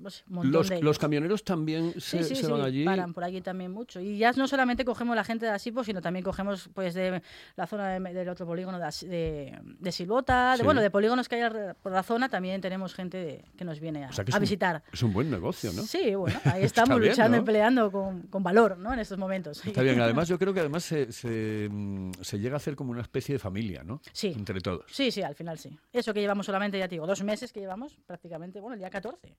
no 0.00 0.10
sé, 0.10 0.22
un 0.28 0.36
montón 0.36 0.52
Los, 0.52 0.68
de 0.68 0.82
los 0.82 0.98
camioneros 0.98 1.44
también 1.44 1.92
se, 2.00 2.22
Sí, 2.22 2.46
van 2.46 2.60
allí. 2.62 2.84
paran 2.84 3.12
por 3.12 3.24
aquí 3.24 3.40
también 3.40 3.70
mucho. 3.72 4.00
Y 4.00 4.16
ya 4.18 4.32
no 4.32 4.46
solamente 4.48 4.84
cogemos 4.84 5.14
la 5.16 5.24
gente 5.24 5.44
de 5.46 5.52
Asipo, 5.52 5.82
sino 5.84 6.00
también 6.00 6.24
cogemos 6.24 6.70
pues 6.72 6.94
de 6.94 7.22
la 7.56 7.66
zona 7.66 7.98
de- 7.98 8.14
del 8.14 8.28
otro 8.28 8.46
polígono 8.46 8.78
de, 8.78 9.06
de, 9.08 9.58
de 9.80 9.92
Silbota, 9.92 10.56
de, 10.56 10.62
bueno, 10.62 10.80
de 10.80 10.90
polígonos 10.90 11.28
que 11.28 11.36
hay 11.42 11.50
por 11.82 11.92
la 11.92 12.02
zona, 12.02 12.28
también 12.28 12.60
tenemos 12.60 12.94
gente 12.94 13.16
de- 13.18 13.44
que 13.56 13.64
nos 13.64 13.80
viene 13.80 14.04
a, 14.04 14.08
O 14.10 14.12
sea 14.12 14.24
que 14.24 14.30
es 14.30 14.34
a 14.34 14.38
un- 14.38 14.42
visitar. 14.42 14.82
Es 14.92 15.02
un 15.02 15.12
buen 15.12 15.30
negocio, 15.30 15.57
¿no? 15.64 15.82
Sí, 15.82 16.14
bueno, 16.14 16.40
ahí 16.44 16.62
estamos 16.64 16.98
bien, 16.98 17.10
luchando 17.10 17.36
¿no? 17.36 17.42
y 17.42 17.46
peleando 17.46 17.90
con, 17.90 18.22
con 18.22 18.42
valor, 18.42 18.78
¿no? 18.78 18.92
En 18.92 18.98
estos 19.00 19.18
momentos. 19.18 19.64
Está 19.64 19.82
bien, 19.82 20.00
además 20.00 20.28
yo 20.28 20.38
creo 20.38 20.54
que 20.54 20.60
además 20.60 20.84
se, 20.84 21.12
se, 21.12 21.68
mm, 21.70 22.12
se 22.20 22.38
llega 22.38 22.54
a 22.54 22.58
hacer 22.58 22.76
como 22.76 22.90
una 22.92 23.02
especie 23.02 23.34
de 23.34 23.38
familia, 23.38 23.82
¿no? 23.84 24.00
Sí. 24.12 24.32
Entre 24.36 24.60
todos. 24.60 24.84
Sí, 24.90 25.10
sí, 25.10 25.22
al 25.22 25.34
final 25.34 25.58
sí. 25.58 25.76
Eso 25.92 26.14
que 26.14 26.20
llevamos 26.20 26.46
solamente, 26.46 26.78
ya 26.78 26.88
te 26.88 26.94
digo, 26.94 27.06
dos 27.06 27.22
meses 27.22 27.52
que 27.52 27.60
llevamos 27.60 27.98
prácticamente, 28.06 28.60
bueno, 28.60 28.74
el 28.74 28.80
día 28.80 28.90
14. 28.90 29.34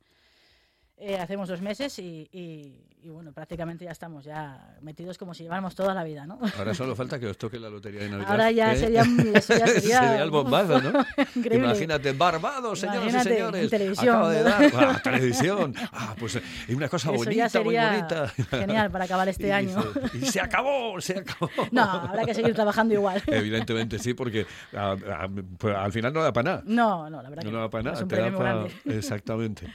Eh, 1.01 1.17
hacemos 1.17 1.47
dos 1.47 1.61
meses 1.61 1.97
y, 1.99 2.27
y- 2.33 2.85
y, 3.01 3.07
bueno, 3.07 3.31
prácticamente 3.31 3.85
ya 3.85 3.91
estamos 3.91 4.25
ya 4.25 4.75
metidos 4.81 5.17
como 5.17 5.33
si 5.33 5.43
lleváramos 5.43 5.73
toda 5.73 5.93
la 5.93 6.03
vida, 6.03 6.25
¿no? 6.25 6.37
Ahora 6.57 6.73
solo 6.73 6.93
falta 6.97 7.17
que 7.17 7.27
os 7.27 7.37
toque 7.37 7.57
la 7.57 7.69
lotería 7.69 8.01
de 8.01 8.09
Navidad. 8.09 8.31
Ahora 8.31 8.51
ya 8.51 8.73
¿eh? 8.73 8.77
sería, 8.77 9.03
eso 9.33 9.57
ya 9.57 9.67
sería, 9.79 10.21
el 10.21 10.29
bombazo, 10.29 10.81
¿no? 10.81 10.89
Increíble. 11.35 11.67
Imagínate, 11.69 12.11
Barbados, 12.11 12.77
señoras 12.81 13.03
Imagínate, 13.03 13.29
y 13.29 13.33
señores. 13.37 13.69
televisión, 13.69 14.09
Acaba 14.17 14.31
de 14.33 14.43
¿no? 14.43 14.49
dar. 14.49 14.71
Ah, 14.75 14.99
televisión. 15.01 15.73
Ah, 15.93 16.13
pues 16.19 16.41
y 16.67 16.73
una 16.73 16.89
cosa 16.89 17.07
Eso 17.11 17.17
bonita, 17.19 17.33
ya 17.37 17.47
sería 17.49 17.89
muy 17.89 17.95
bonita. 17.99 18.27
genial 18.49 18.91
para 18.91 19.05
acabar 19.05 19.29
este 19.29 19.47
Y 19.47 19.51
año. 19.51 19.81
dice, 19.81 20.17
y 20.17 20.25
se 20.25 20.41
acabó, 20.41 20.99
se 20.99 21.19
acabó. 21.19 21.49
No, 21.71 21.83
habrá 21.83 22.25
que 22.25 22.33
seguir 22.33 22.53
trabajando 22.53 22.93
igual. 22.95 23.23
Evidentemente 23.27 23.97
sí, 23.97 24.13
porque 24.13 24.45
ah, 24.75 24.97
ah, 25.09 25.27
pues, 25.57 25.73
al 25.73 25.93
final 25.93 26.11
no 26.11 26.21
da 26.21 26.33
para 26.33 26.51
nada. 26.51 26.63
No, 26.65 27.09
no, 27.09 27.21
la 27.21 27.29
verdad 27.29 27.43
que 27.45 27.49
No 27.51 27.59
da 27.61 27.69
para 27.69 27.83
nada. 27.83 28.01
Es 28.01 28.05
te 28.05 28.15
da 28.17 28.29
pa-. 28.37 28.67
Exactamente. 28.91 29.65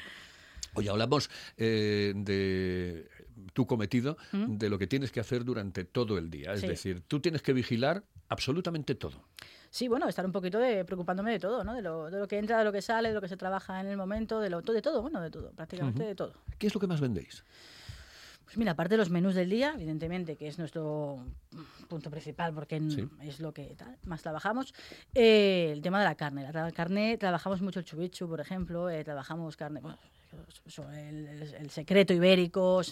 Oye, 0.75 0.91
hablamos 0.91 1.31
eh, 1.57 2.13
de 2.17 3.09
tu 3.53 3.67
cometido, 3.67 4.17
de 4.33 4.69
lo 4.69 4.79
que 4.79 4.87
tienes 4.87 5.13
que 5.13 5.21
hacer 5.21 5.45
durante 5.45 5.85
todo 5.85 6.19
el 6.19 6.31
día. 6.31 6.53
Es 6.53 6.61
Sí. 6.61 6.67
decir, 6.67 7.03
tú 7.07 7.21
tienes 7.21 7.43
que 7.43 7.53
vigilar 7.53 8.05
absolutamente 8.29 8.95
todo. 8.95 9.25
Sí, 9.71 9.89
bueno, 9.89 10.09
estar 10.09 10.25
un 10.25 10.33
poquito 10.33 10.59
de, 10.59 10.85
preocupándome 10.85 11.33
de 11.33 11.39
todo, 11.41 11.65
¿no? 11.65 11.75
De 11.75 11.83
lo, 11.83 12.11
de 12.11 12.19
lo 12.21 12.29
que 12.29 12.39
entra, 12.39 12.59
de 12.59 12.65
lo 12.65 12.73
que 12.73 12.81
sale, 12.81 13.09
de 13.09 13.15
lo 13.15 13.21
que 13.21 13.29
se 13.29 13.37
trabaja 13.37 13.81
en 13.81 13.87
el 13.89 13.97
momento, 13.97 14.39
de, 14.41 14.49
lo, 14.51 14.63
de 14.63 14.83
todo, 14.83 15.03
bueno, 15.03 15.21
de 15.21 15.31
todo, 15.31 15.51
prácticamente 15.53 16.05
de 16.05 16.15
todo. 16.15 16.33
¿Qué 16.59 16.69
es 16.69 16.75
lo 16.75 16.81
que 16.81 16.87
más 16.87 17.01
vendéis? 17.01 17.45
Pues 18.45 18.57
mira, 18.57 18.73
aparte 18.73 18.95
de 18.95 18.99
los 18.99 19.11
menús 19.11 19.35
del 19.35 19.51
día, 19.51 19.73
evidentemente, 19.75 20.37
que 20.37 20.47
es 20.47 20.59
nuestro 20.59 21.25
punto 21.89 22.11
principal 22.11 22.53
porque 22.55 22.81
Sí. 22.89 23.09
es 23.23 23.41
lo 23.41 23.53
que 23.53 23.75
tal, 23.77 23.97
más 24.05 24.23
trabajamos, 24.23 24.73
eh, 25.15 25.71
el 25.73 25.83
tema 25.83 25.99
de 25.99 26.05
la 26.05 26.15
carne. 26.15 26.49
La 26.53 26.71
carne, 26.71 27.17
trabajamos 27.19 27.61
mucho 27.63 27.81
el 27.81 27.85
chubichu, 27.85 28.29
por 28.29 28.41
ejemplo, 28.41 28.89
eh, 28.91 29.03
trabajamos 29.03 29.57
carne, 29.57 29.81
bueno, 29.81 29.99
el, 30.93 31.29
el- 31.29 31.71
secreto 31.71 32.13
ibérico, 32.13 32.83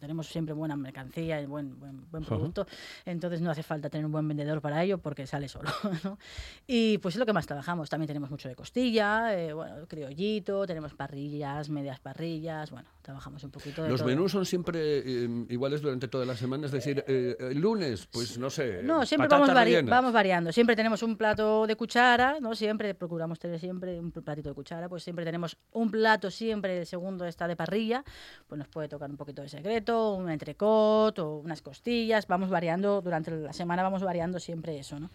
tenemos 0.00 0.26
siempre 0.28 0.54
buena 0.54 0.74
mercancía 0.76 1.40
y 1.40 1.46
buen, 1.46 1.78
buen, 1.78 2.10
buen 2.10 2.24
producto, 2.24 2.66
entonces 3.04 3.40
no 3.40 3.50
hace 3.50 3.62
falta 3.62 3.88
tener 3.90 4.06
un 4.06 4.12
buen 4.12 4.26
vendedor 4.26 4.60
para 4.60 4.82
ello 4.82 4.98
porque 4.98 5.26
sale 5.26 5.48
solo. 5.48 5.70
¿no? 6.04 6.18
Y 6.66 6.98
pues 6.98 7.14
es 7.14 7.18
lo 7.18 7.26
que 7.26 7.32
más 7.32 7.46
trabajamos. 7.46 7.88
También 7.90 8.06
tenemos 8.08 8.30
mucho 8.30 8.48
de 8.48 8.56
costilla, 8.56 9.36
eh, 9.38 9.52
bueno, 9.52 9.86
criollito, 9.86 10.66
tenemos 10.66 10.94
parrillas, 10.94 11.68
medias 11.68 12.00
parrillas, 12.00 12.70
bueno, 12.70 12.88
trabajamos 13.02 13.42
un 13.44 13.50
poquito 13.50 13.82
de 13.82 13.88
Los 13.90 14.00
todo. 14.00 14.08
menús 14.08 14.32
son 14.32 14.46
siempre 14.46 14.98
eh, 14.98 15.28
iguales 15.50 15.82
durante 15.82 16.08
toda 16.08 16.24
la 16.24 16.36
semana, 16.36 16.66
es 16.66 16.72
decir, 16.72 17.04
eh, 17.06 17.36
el 17.38 17.58
lunes, 17.60 18.06
pues 18.10 18.38
no 18.38 18.50
sé. 18.50 18.82
No, 18.82 19.04
siempre 19.04 19.28
vamos, 19.28 19.50
vari- 19.50 19.88
vamos 19.88 20.12
variando. 20.12 20.52
Siempre 20.52 20.74
tenemos 20.76 21.02
un 21.02 21.16
plato 21.16 21.66
de 21.66 21.76
cuchara, 21.76 22.38
¿no? 22.40 22.54
Siempre 22.54 22.94
procuramos 22.94 23.38
tener 23.38 23.58
siempre 23.60 23.98
un 23.98 24.10
platito 24.12 24.48
de 24.50 24.54
cuchara, 24.54 24.88
pues 24.88 25.02
siempre 25.02 25.24
tenemos 25.24 25.56
un 25.72 25.90
plato, 25.90 26.30
siempre 26.30 26.78
el 26.78 26.86
segundo 26.86 27.24
está 27.26 27.46
de 27.48 27.56
parrilla, 27.56 28.04
pues 28.46 28.58
nos 28.58 28.68
puede 28.68 28.88
tocar 28.88 29.10
un 29.10 29.16
poquito 29.16 29.42
de 29.42 29.48
secreto, 29.48 29.89
un 29.90 30.30
entrecot 30.30 31.18
o 31.18 31.36
unas 31.38 31.62
costillas, 31.62 32.26
vamos 32.26 32.50
variando, 32.50 33.00
durante 33.00 33.30
la 33.30 33.52
semana 33.52 33.82
vamos 33.82 34.02
variando 34.02 34.38
siempre 34.38 34.78
eso, 34.78 34.98
¿no? 34.98 35.10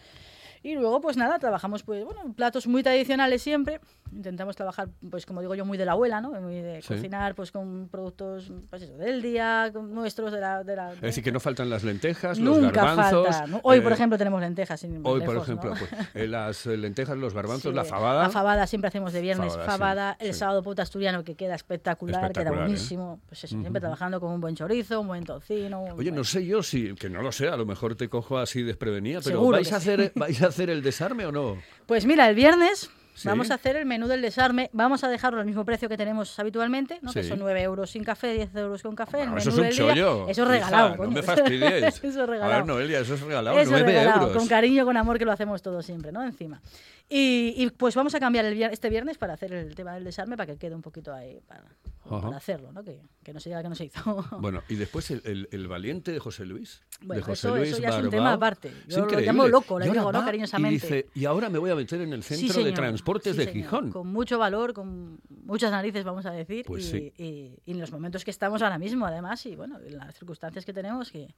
Y 0.63 0.73
luego, 0.73 0.99
pues 0.99 1.15
nada, 1.15 1.37
trabajamos 1.37 1.83
pues, 1.83 2.03
bueno, 2.03 2.33
platos 2.35 2.65
muy 2.65 2.81
tradicionales 2.81 3.43
siempre. 3.43 3.79
Intentamos 4.15 4.55
trabajar, 4.55 4.87
pues 5.11 5.25
como 5.25 5.41
digo 5.41 5.55
yo, 5.55 5.65
muy 5.65 5.77
de 5.77 5.83
la 5.85 5.91
abuela, 5.91 6.21
¿no? 6.21 6.31
Muy 6.41 6.55
de 6.61 6.81
Sí. 6.81 6.87
cocinar 6.93 7.35
pues 7.35 7.51
con 7.51 7.89
productos, 7.89 8.51
pues 8.69 8.81
eso, 8.83 8.95
del 8.97 9.21
día, 9.21 9.69
con 9.73 9.93
nuestros 9.93 10.31
de 10.31 10.39
la... 10.39 10.63
De 10.63 10.75
la 10.75 10.93
Es 10.93 11.01
decir, 11.01 11.23
que 11.23 11.31
no 11.33 11.39
faltan 11.41 11.69
las 11.69 11.83
lentejas, 11.83 12.39
los 12.39 12.57
Nunca 12.59 12.83
garbanzos. 12.85 13.27
falta. 13.27 13.47
¿no? 13.47 13.59
Hoy, 13.63 13.81
por 13.81 13.91
eh, 13.91 13.95
ejemplo, 13.95 14.17
tenemos 14.17 14.39
lentejas. 14.39 14.79
Sin 14.79 15.01
Hoy, 15.03 15.21
por 15.21 15.35
ejemplo, 15.37 15.73
pues, 15.77 15.91
eh, 16.13 16.27
las 16.27 16.65
lentejas, 16.65 17.17
los 17.17 17.33
garbanzos, 17.33 17.71
Sí, 17.71 17.75
la 17.75 17.83
fabada. 17.83 18.23
La 18.23 18.29
fabada 18.29 18.67
siempre 18.67 18.87
hacemos 18.87 19.11
de 19.11 19.21
viernes. 19.21 19.51
Fabada, 19.53 19.65
Fabada, 19.71 20.17
sí, 20.19 20.27
el 20.27 20.33
sábado 20.33 20.63
puta 20.63 20.81
asturiano 20.83 21.23
que 21.23 21.35
queda 21.35 21.55
espectacular, 21.55 22.21
Espectacular, 22.23 22.53
queda 22.53 22.61
¿eh? 22.61 22.65
buenísimo. 22.65 23.19
Pues 23.27 23.43
eso, 23.43 23.59
siempre 23.59 23.81
trabajando 23.81 24.19
con 24.21 24.31
un 24.31 24.39
buen 24.39 24.55
chorizo, 24.55 25.01
un 25.01 25.07
buen 25.07 25.23
tocino. 25.25 25.81
un 25.81 25.91
Oye, 25.91 25.95
buen- 26.11 26.15
no 26.15 26.23
sé 26.23 26.45
yo 26.45 26.63
si, 26.63 26.95
que 26.95 27.09
no 27.09 27.21
lo 27.21 27.31
sé, 27.33 27.49
a 27.49 27.57
lo 27.57 27.65
mejor 27.65 27.95
te 27.95 28.07
cojo 28.07 28.37
así 28.37 28.63
desprevenida, 28.63 29.19
pero 29.21 29.37
Seguro 29.39 29.57
¿vais 29.57 29.73
a, 29.73 29.77
hacer, 29.77 30.11
¿vais 30.15 30.41
a 30.41 30.47
hacer 30.47 30.69
el 30.69 30.81
desarme 30.81 31.25
o 31.25 31.31
no? 31.31 31.57
Pues 31.85 32.05
mira, 32.05 32.29
el 32.29 32.35
viernes 32.35 32.89
Sí. 33.15 33.27
vamos 33.29 33.49
a 33.49 33.55
hacer 33.55 33.77
el 33.77 33.85
menú 33.85 34.07
del 34.07 34.21
desarme. 34.21 34.69
Vamos 34.73 35.03
a 35.03 35.09
dejarlo 35.09 35.39
al 35.39 35.45
mismo 35.45 35.63
precio 35.65 35.87
que 35.89 35.95
tenemos 35.97 36.37
habitualmente, 36.37 36.99
¿no? 37.01 37.11
que 37.13 37.23
Sí. 37.23 37.29
son 37.29 37.39
9 37.39 37.61
euros 37.63 37.89
sin 37.89 38.03
café, 38.03 38.33
10 38.33 38.53
euros 38.55 38.83
con 38.83 38.93
café. 38.95 39.21
el 39.21 39.29
Bueno, 39.29 39.37
eso 39.41 39.49
es 39.51 39.55
menú 39.55 39.63
un 39.63 39.69
del 39.69 39.75
día- 39.95 40.03
chollo. 40.05 40.27
Eso 40.29 40.41
es 40.43 40.47
regalado. 40.49 40.89
no 40.89 40.97
coño. 40.97 41.11
me 41.11 41.23
fastidies. 41.23 41.83
eso 42.03 42.07
es 42.07 42.17
A 42.17 42.25
regalado. 42.25 42.51
ver, 42.53 42.65
Noelia, 42.65 42.99
eso 42.99 43.13
es 43.15 43.21
regalado. 43.21 43.55
Eso 43.57 43.63
es 43.63 43.81
9 43.81 43.85
regalado, 43.85 44.21
euros. 44.27 44.37
con 44.37 44.47
cariño, 44.47 44.85
con 44.85 44.97
amor, 44.97 45.17
que 45.17 45.25
lo 45.25 45.31
hacemos 45.31 45.61
todos 45.61 45.85
siempre, 45.85 46.11
¿no? 46.11 46.23
Encima. 46.23 46.61
Y, 47.07 47.53
y, 47.57 47.69
pues 47.69 47.93
vamos 47.93 48.15
a 48.15 48.19
cambiar 48.19 48.45
el 48.45 48.57
vier- 48.57 48.71
este 48.71 48.89
viernes 48.89 49.17
para 49.19 49.33
hacer 49.33 49.53
el 49.53 49.75
tema 49.75 49.93
del 49.93 50.03
desarme, 50.03 50.35
para 50.37 50.51
que 50.53 50.57
quede 50.57 50.73
un 50.73 50.81
poquito 50.81 51.13
ahí, 51.13 51.39
para, 51.47 51.63
para 52.09 52.35
hacerlo, 52.35 52.71
¿no? 52.71 52.83
Que, 52.83 52.99
que 53.23 53.31
no 53.31 53.39
se 53.39 53.49
diga 53.49 53.61
que 53.61 53.69
no 53.69 53.75
se 53.75 53.85
hizo. 53.85 54.25
Bueno, 54.39 54.63
y 54.69 54.75
después 54.75 55.11
el, 55.11 55.21
el- 55.23 55.47
el 55.51 55.67
valiente 55.67 56.11
de 56.11 56.17
José 56.19 56.45
Luis. 56.47 56.81
Bueno, 57.01 57.19
de 57.19 57.21
José 57.21 57.47
eso- 57.47 57.55
Luis 57.57 57.69
eso 57.73 57.79
ya 57.79 57.89
es 57.89 57.95
un 57.95 58.01
Barbao. 58.05 58.11
tema 58.11 58.33
aparte. 58.33 58.71
Yo 58.87 59.05
lo 59.05 59.19
llamo 59.19 59.47
loco, 59.47 59.77
le 59.77 59.91
digo, 59.91 60.11
¿no? 60.11 60.25
Cariñosamente. 60.25 60.77
Y 60.77 60.79
dice, 60.79 61.05
y 61.13 61.25
ahora 61.25 61.47
me 61.49 61.59
voy 61.59 61.69
a 61.69 61.75
meter 61.75 62.01
en 62.01 62.11
el 62.11 62.23
Sí, 62.23 62.35
centro 62.37 62.57
de 62.57 62.63
señor. 62.63 62.73
transportes 62.75 63.33
Sí, 63.33 63.37
de 63.37 63.45
señor. 63.51 63.63
Gijón. 63.63 63.91
Con 63.91 64.07
mucho 64.11 64.39
valor, 64.39 64.73
con 64.73 65.19
muchas 65.43 65.69
narices, 65.69 66.03
vamos 66.05 66.25
a 66.25 66.31
decir. 66.31 66.65
Pues 66.65 66.85
y, 66.85 66.89
sí. 66.89 67.13
y- 67.19 67.59
y 67.67 67.71
en 67.71 67.79
los 67.79 67.91
momentos 67.91 68.25
que 68.25 68.31
estamos 68.31 68.63
ahora 68.63 68.79
mismo, 68.79 69.05
además, 69.05 69.45
y 69.45 69.55
bueno, 69.55 69.77
en 69.79 69.95
las 69.97 70.15
circunstancias 70.15 70.65
que 70.65 70.73
tenemos, 70.73 71.11
que 71.11 71.35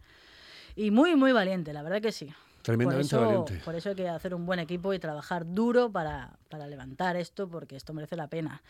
y 0.77 0.91
muy, 0.91 1.15
muy 1.15 1.31
valiente, 1.33 1.73
la 1.73 1.81
verdad 1.83 2.01
que 2.01 2.11
sí. 2.13 2.29
Tremendamente 2.61 3.15
por 3.15 3.23
eso, 3.23 3.27
valiente. 3.27 3.65
Por 3.65 3.75
eso 3.75 3.89
hay 3.89 3.95
que 3.95 4.07
hacer 4.09 4.33
un 4.33 4.45
buen 4.45 4.59
equipo 4.59 4.93
y 4.93 4.99
trabajar 4.99 5.45
duro 5.45 5.89
para, 5.91 6.37
para 6.49 6.67
levantar 6.67 7.15
esto, 7.15 7.47
porque 7.49 7.75
esto 7.75 7.93
merece 7.93 8.15
la 8.15 8.27
pena. 8.27 8.61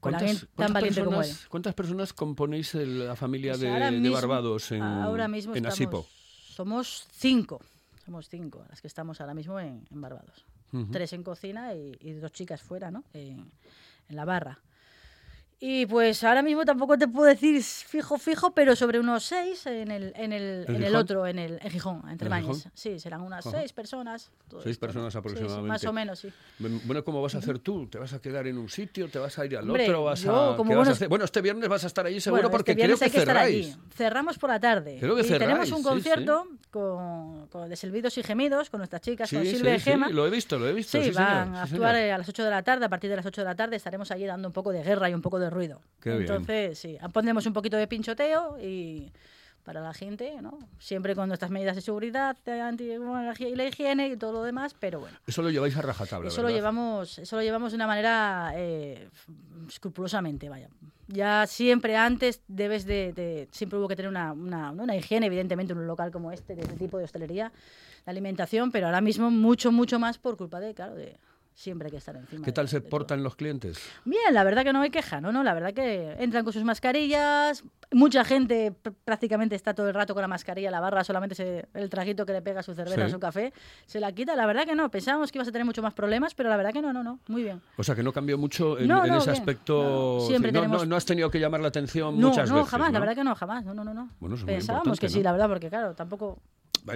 Con 0.00 0.14
alguien 0.14 0.38
tan 0.38 0.48
cuántas 0.56 0.72
valiente 0.74 1.04
como 1.04 1.16
él. 1.20 1.26
personas, 1.28 1.48
¿Cuántas 1.48 1.74
personas 1.74 2.12
componéis 2.14 2.74
el- 2.74 3.06
la 3.06 3.16
familia 3.16 3.52
Pues 3.52 3.60
de, 3.60 3.68
de 3.70 3.90
mismo- 3.90 4.14
Barbados 4.14 4.72
en, 4.72 4.80
ahora 4.82 5.28
mismo 5.28 5.52
en 5.52 5.58
estamos- 5.58 5.74
Asipo? 5.74 6.06
Somos 6.54 7.06
cinco. 7.12 7.60
Somos 8.06 8.28
cinco 8.28 8.64
las 8.70 8.80
que 8.80 8.86
estamos 8.88 9.20
ahora 9.20 9.34
mismo 9.34 9.60
en, 9.60 9.86
en 9.90 10.00
Barbados. 10.00 10.44
Tres 10.92 11.12
en 11.12 11.22
cocina 11.24 11.74
y, 11.74 11.98
y 12.00 12.12
dos 12.12 12.30
chicas 12.32 12.62
fuera, 12.62 12.90
¿no? 12.92 13.02
En, 13.12 13.50
en 14.08 14.16
la 14.16 14.24
barra. 14.24 14.60
Y 15.62 15.84
pues 15.84 16.24
ahora 16.24 16.40
mismo 16.42 16.64
tampoco 16.64 16.96
te 16.96 17.06
puedo 17.06 17.26
decir 17.26 17.62
fijo, 17.62 18.16
fijo, 18.16 18.54
pero 18.54 18.74
sobre 18.74 18.98
unos 18.98 19.24
seis 19.24 19.66
en 19.66 19.90
el, 19.90 20.10
en 20.16 20.32
el, 20.32 20.64
¿En 20.66 20.76
en 20.76 20.82
el 20.84 20.96
otro, 20.96 21.26
en 21.26 21.38
el 21.38 21.58
en 21.60 21.70
Gijón, 21.70 22.02
entre 22.08 22.28
¿En 22.28 22.30
Mañes. 22.30 22.66
Sí, 22.72 22.98
serán 22.98 23.20
unas 23.20 23.46
Ajá. 23.46 23.58
seis 23.58 23.74
personas. 23.74 24.30
Seis 24.62 24.78
personas 24.78 25.12
Sí, 25.12 25.12
sí, 25.12 25.18
aproximadamente. 25.18 25.68
más 25.68 25.84
o 25.84 25.92
menos, 25.92 26.18
sí. 26.18 26.32
Bueno, 26.58 27.04
¿cómo 27.04 27.20
vas 27.20 27.34
a 27.34 27.38
hacer 27.38 27.58
tú? 27.58 27.86
¿Te 27.88 27.98
vas 27.98 28.10
a 28.14 28.20
quedar 28.22 28.46
en 28.46 28.56
un 28.56 28.70
sitio? 28.70 29.08
¿Te 29.10 29.18
vas 29.18 29.38
a 29.38 29.44
ir 29.44 29.54
al 29.58 29.64
Hombre, 29.68 29.84
otro? 29.84 30.04
¿Vas 30.04 30.22
yo, 30.22 30.52
a, 30.52 30.56
como 30.56 30.70
¿qué 30.70 30.76
vas 30.76 31.02
a? 31.02 31.08
Bueno, 31.08 31.26
este 31.26 31.42
viernes 31.42 31.68
vas 31.68 31.84
a 31.84 31.88
estar 31.88 32.06
allí 32.06 32.20
seguro 32.22 32.40
Bueno, 32.44 32.50
porque 32.50 32.70
este 32.72 32.82
creo 32.82 32.96
viernes 32.96 32.98
que 32.98 33.04
hay 33.04 33.10
que 33.10 33.18
estar 33.18 33.36
cerráis. 33.36 33.66
allí. 33.76 33.76
Cerramos 33.94 34.38
por 34.38 34.48
la 34.48 34.60
tarde. 34.60 34.96
Creo 34.98 35.14
que 35.14 35.22
y 35.22 35.38
tenemos 35.38 35.70
un 35.72 35.78
sí, 35.78 35.84
concierto 35.84 36.46
Con, 36.70 37.48
con 37.48 37.68
de 37.68 37.76
Silbidos 37.76 38.16
y 38.16 38.22
Gemidos, 38.22 38.70
con 38.70 38.78
nuestras 38.78 39.02
chicas, 39.02 39.28
con 39.30 39.44
Silvia 39.44 39.74
y 39.74 39.80
Gema. 39.80 40.08
lo 40.08 40.26
he 40.26 40.30
visto, 40.30 40.58
lo 40.58 40.66
he 40.66 40.72
visto. 40.72 41.02
Sí, 41.02 41.10
van 41.10 41.54
a 41.54 41.64
actuar 41.64 41.96
a 41.96 42.16
las 42.16 42.28
8 42.28 42.44
de 42.44 42.50
la 42.50 42.62
tarde. 42.62 42.86
A 42.86 42.88
partir 42.88 43.10
de 43.10 43.16
las 43.16 43.26
8 43.26 43.42
de 43.42 43.44
la 43.44 43.54
tarde 43.54 43.76
estaremos 43.76 44.10
allí 44.10 44.24
dando 44.24 44.48
un 44.48 44.54
poco 44.54 44.72
de 44.72 44.82
guerra 44.82 45.10
y 45.10 45.14
un 45.14 45.20
poco 45.20 45.38
de 45.38 45.49
ruido. 45.50 45.80
Qué 46.00 46.10
bien. 46.10 46.22
Entonces, 46.22 46.78
sí, 46.78 46.96
pondremos 47.12 47.44
un 47.46 47.52
poquito 47.52 47.76
de 47.76 47.86
pinchoteo 47.86 48.58
y 48.60 49.12
para 49.64 49.82
la 49.82 49.92
gente, 49.92 50.40
¿no? 50.40 50.58
Siempre 50.78 51.14
con 51.14 51.28
nuestras 51.28 51.50
medidas 51.50 51.76
de 51.76 51.82
seguridad, 51.82 52.36
de 52.46 52.60
anti 52.60 52.84
y 52.90 53.54
la 53.54 53.64
higiene 53.66 54.08
y 54.08 54.16
todo 54.16 54.32
lo 54.32 54.42
demás, 54.42 54.74
pero 54.80 55.00
bueno. 55.00 55.16
Eso 55.26 55.42
lo 55.42 55.50
lleváis 55.50 55.76
a 55.76 55.82
rajatabla, 55.82 56.28
Eso 56.28 56.40
lo 56.40 56.46
¿verdad? 56.46 56.58
llevamos, 56.58 57.18
eso 57.18 57.36
lo 57.36 57.42
llevamos 57.42 57.72
de 57.72 57.76
una 57.76 57.86
manera 57.86 58.52
eh, 58.54 59.08
escrupulosamente, 59.68 60.48
vaya. 60.48 60.68
Ya 61.08 61.46
siempre 61.46 61.96
antes 61.96 62.40
debes 62.48 62.84
de, 62.86 63.12
de- 63.12 63.48
siempre 63.50 63.78
hubo 63.78 63.88
que 63.88 63.96
tener 63.96 64.08
una, 64.08 64.32
una, 64.32 64.70
una 64.70 64.96
higiene, 64.96 65.26
evidentemente, 65.26 65.72
en 65.72 65.78
un 65.80 65.86
local 65.86 66.10
como 66.10 66.32
este, 66.32 66.54
de 66.54 66.62
este 66.62 66.76
tipo 66.76 66.98
de 66.98 67.04
hostelería, 67.04 67.52
la 68.06 68.10
alimentación, 68.12 68.70
pero 68.72 68.86
ahora 68.86 69.00
mismo 69.00 69.30
mucho, 69.30 69.72
mucho 69.72 69.98
más 69.98 70.18
por 70.18 70.36
culpa 70.36 70.60
de, 70.60 70.72
claro, 70.74 70.94
de, 70.94 71.16
Siempre 71.54 71.86
hay 71.86 71.90
que 71.90 71.98
estar 71.98 72.16
encima. 72.16 72.42
¿Qué 72.42 72.50
de- 72.50 72.54
tal 72.54 72.68
se 72.68 72.80
todo. 72.80 72.88
portan 72.90 73.22
los 73.22 73.36
clientes? 73.36 73.78
Bien, 74.04 74.32
la 74.32 74.44
verdad 74.44 74.64
que 74.64 74.72
no 74.72 74.80
hay 74.80 74.90
queja, 74.90 75.20
¿no? 75.20 75.30
no 75.32 75.42
La 75.42 75.52
verdad 75.52 75.74
que 75.74 76.12
entran 76.18 76.42
con 76.44 76.52
sus 76.52 76.64
mascarillas, 76.64 77.64
mucha 77.92 78.24
gente 78.24 78.72
pr- 78.72 78.94
prácticamente 79.04 79.54
está 79.56 79.74
todo 79.74 79.88
el 79.88 79.94
rato 79.94 80.14
con 80.14 80.22
la 80.22 80.28
mascarilla, 80.28 80.70
la 80.70 80.80
barra, 80.80 81.04
solamente 81.04 81.34
se- 81.34 81.66
el 81.74 81.90
traguito 81.90 82.24
que 82.24 82.32
le 82.32 82.40
pega 82.40 82.60
a 82.60 82.62
su 82.62 82.74
cerveza, 82.74 82.96
Sí. 82.96 83.02
a 83.02 83.08
su 83.10 83.20
café, 83.20 83.52
se 83.86 84.00
la 84.00 84.12
quita. 84.12 84.34
La 84.36 84.46
verdad 84.46 84.64
que 84.64 84.74
no, 84.74 84.90
pensábamos 84.90 85.30
que 85.32 85.38
ibas 85.38 85.48
a 85.48 85.52
tener 85.52 85.66
mucho 85.66 85.82
más 85.82 85.92
problemas, 85.92 86.34
pero 86.34 86.48
la 86.48 86.56
verdad 86.56 86.72
que 86.72 86.80
no, 86.80 86.92
no, 86.92 87.02
no, 87.02 87.18
muy 87.28 87.42
bien. 87.42 87.60
O 87.76 87.82
sea, 87.82 87.94
que 87.94 88.02
no 88.02 88.12
cambió 88.12 88.38
mucho 88.38 88.78
en, 88.78 88.88
No, 88.88 89.04
en 89.04 89.10
no, 89.10 89.18
ese 89.18 89.30
bien. 89.30 89.40
aspecto. 89.40 89.82
No, 89.82 90.14
no, 90.14 90.20
siempre 90.26 90.52
no, 90.52 90.60
tenemos- 90.60 90.82
no- 90.82 90.86
no 90.86 90.96
has 90.96 91.04
tenido 91.04 91.30
que 91.30 91.40
llamar 91.40 91.60
la 91.60 91.68
atención 91.68 92.18
No, 92.18 92.28
muchas 92.28 92.48
no, 92.48 92.56
veces. 92.56 92.70
jamás, 92.70 92.92
la 92.92 92.98
¿no? 92.98 93.00
verdad 93.00 93.16
que 93.16 93.24
no, 93.24 93.34
jamás, 93.34 93.64
no, 93.64 93.74
no, 93.74 93.84
no. 93.84 93.92
no. 93.92 94.08
Bueno, 94.20 94.36
Pensábamos 94.46 94.98
que 94.98 95.08
sí, 95.08 95.18
¿no? 95.18 95.24
la 95.24 95.32
verdad, 95.32 95.48
porque 95.48 95.68
claro, 95.68 95.94
tampoco 95.94 96.38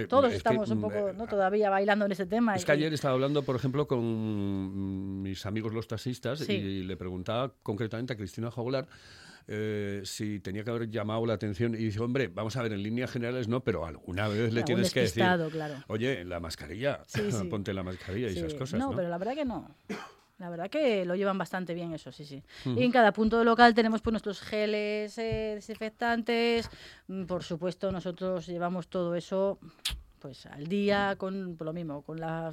todos 0.09 0.25
es 0.25 0.31
que, 0.31 0.37
estamos 0.37 0.69
un 0.69 0.77
mm, 0.79 0.81
poco 0.81 1.09
eh, 1.09 1.13
¿no? 1.15 1.27
todavía 1.27 1.69
bailando 1.69 2.05
en 2.05 2.11
ese 2.11 2.25
tema. 2.25 2.55
Es 2.55 2.65
que 2.65 2.71
ayer 2.71 2.93
estaba 2.93 3.13
hablando, 3.13 3.43
por 3.43 3.55
ejemplo, 3.55 3.87
con 3.87 5.21
mis 5.21 5.45
amigos 5.45 5.73
los 5.73 5.87
taxistas 5.87 6.39
Sí. 6.39 6.53
y 6.53 6.83
le 6.83 6.97
preguntaba 6.97 7.53
concretamente 7.63 8.13
a 8.13 8.15
Cristina 8.15 8.51
Joglar 8.51 8.87
eh, 9.47 10.01
si 10.05 10.39
tenía 10.39 10.63
que 10.63 10.71
haber 10.71 10.89
llamado 10.89 11.23
la 11.25 11.33
atención 11.35 11.75
y 11.75 11.77
dice, 11.77 11.99
hombre, 11.99 12.27
vamos 12.29 12.55
a 12.57 12.63
ver, 12.63 12.73
en 12.73 12.81
líneas 12.81 13.11
generales 13.11 13.47
no, 13.47 13.63
pero 13.63 13.85
alguna 13.85 14.27
vez 14.27 14.51
le 14.51 14.63
tienes 14.63 14.91
que 14.91 15.01
decir, 15.01 15.21
claro. 15.23 15.49
oye, 15.87 16.25
la 16.25 16.39
mascarilla, 16.39 17.03
Sí, 17.05 17.31
sí. 17.31 17.43
ponte 17.49 17.71
la 17.73 17.83
mascarilla 17.83 18.29
y 18.29 18.37
esas 18.37 18.55
cosas, 18.55 18.79
no, 18.79 18.89
¿no? 18.89 18.95
pero 18.95 19.07
la 19.07 19.17
verdad 19.19 19.35
que 19.35 19.45
no. 19.45 19.69
La 20.37 20.49
verdad 20.49 20.69
que 20.69 21.05
lo 21.05 21.15
llevan 21.15 21.37
bastante 21.37 21.73
bien 21.73 21.93
eso, 21.93 22.11
sí, 22.11 22.25
sí. 22.25 22.43
Y 22.65 22.83
en 22.83 22.91
cada 22.91 23.13
punto 23.13 23.41
local 23.45 23.73
tenemos 23.73 24.01
pues 24.01 24.11
nuestros 24.11 24.41
geles 24.41 25.17
eh, 25.17 25.53
desinfectantes. 25.55 26.69
Mm, 27.07 27.23
Por 27.25 27.43
supuesto, 27.43 27.89
nosotros 27.91 28.45
llevamos 28.47 28.89
todo 28.89 29.15
eso 29.15 29.59
pues 30.25 30.47
al 30.47 30.65
día 30.65 31.15
con 31.19 31.55
por 31.55 31.65
lo 31.65 31.71
mismo, 31.73 32.01
con 32.01 32.19
la 32.19 32.51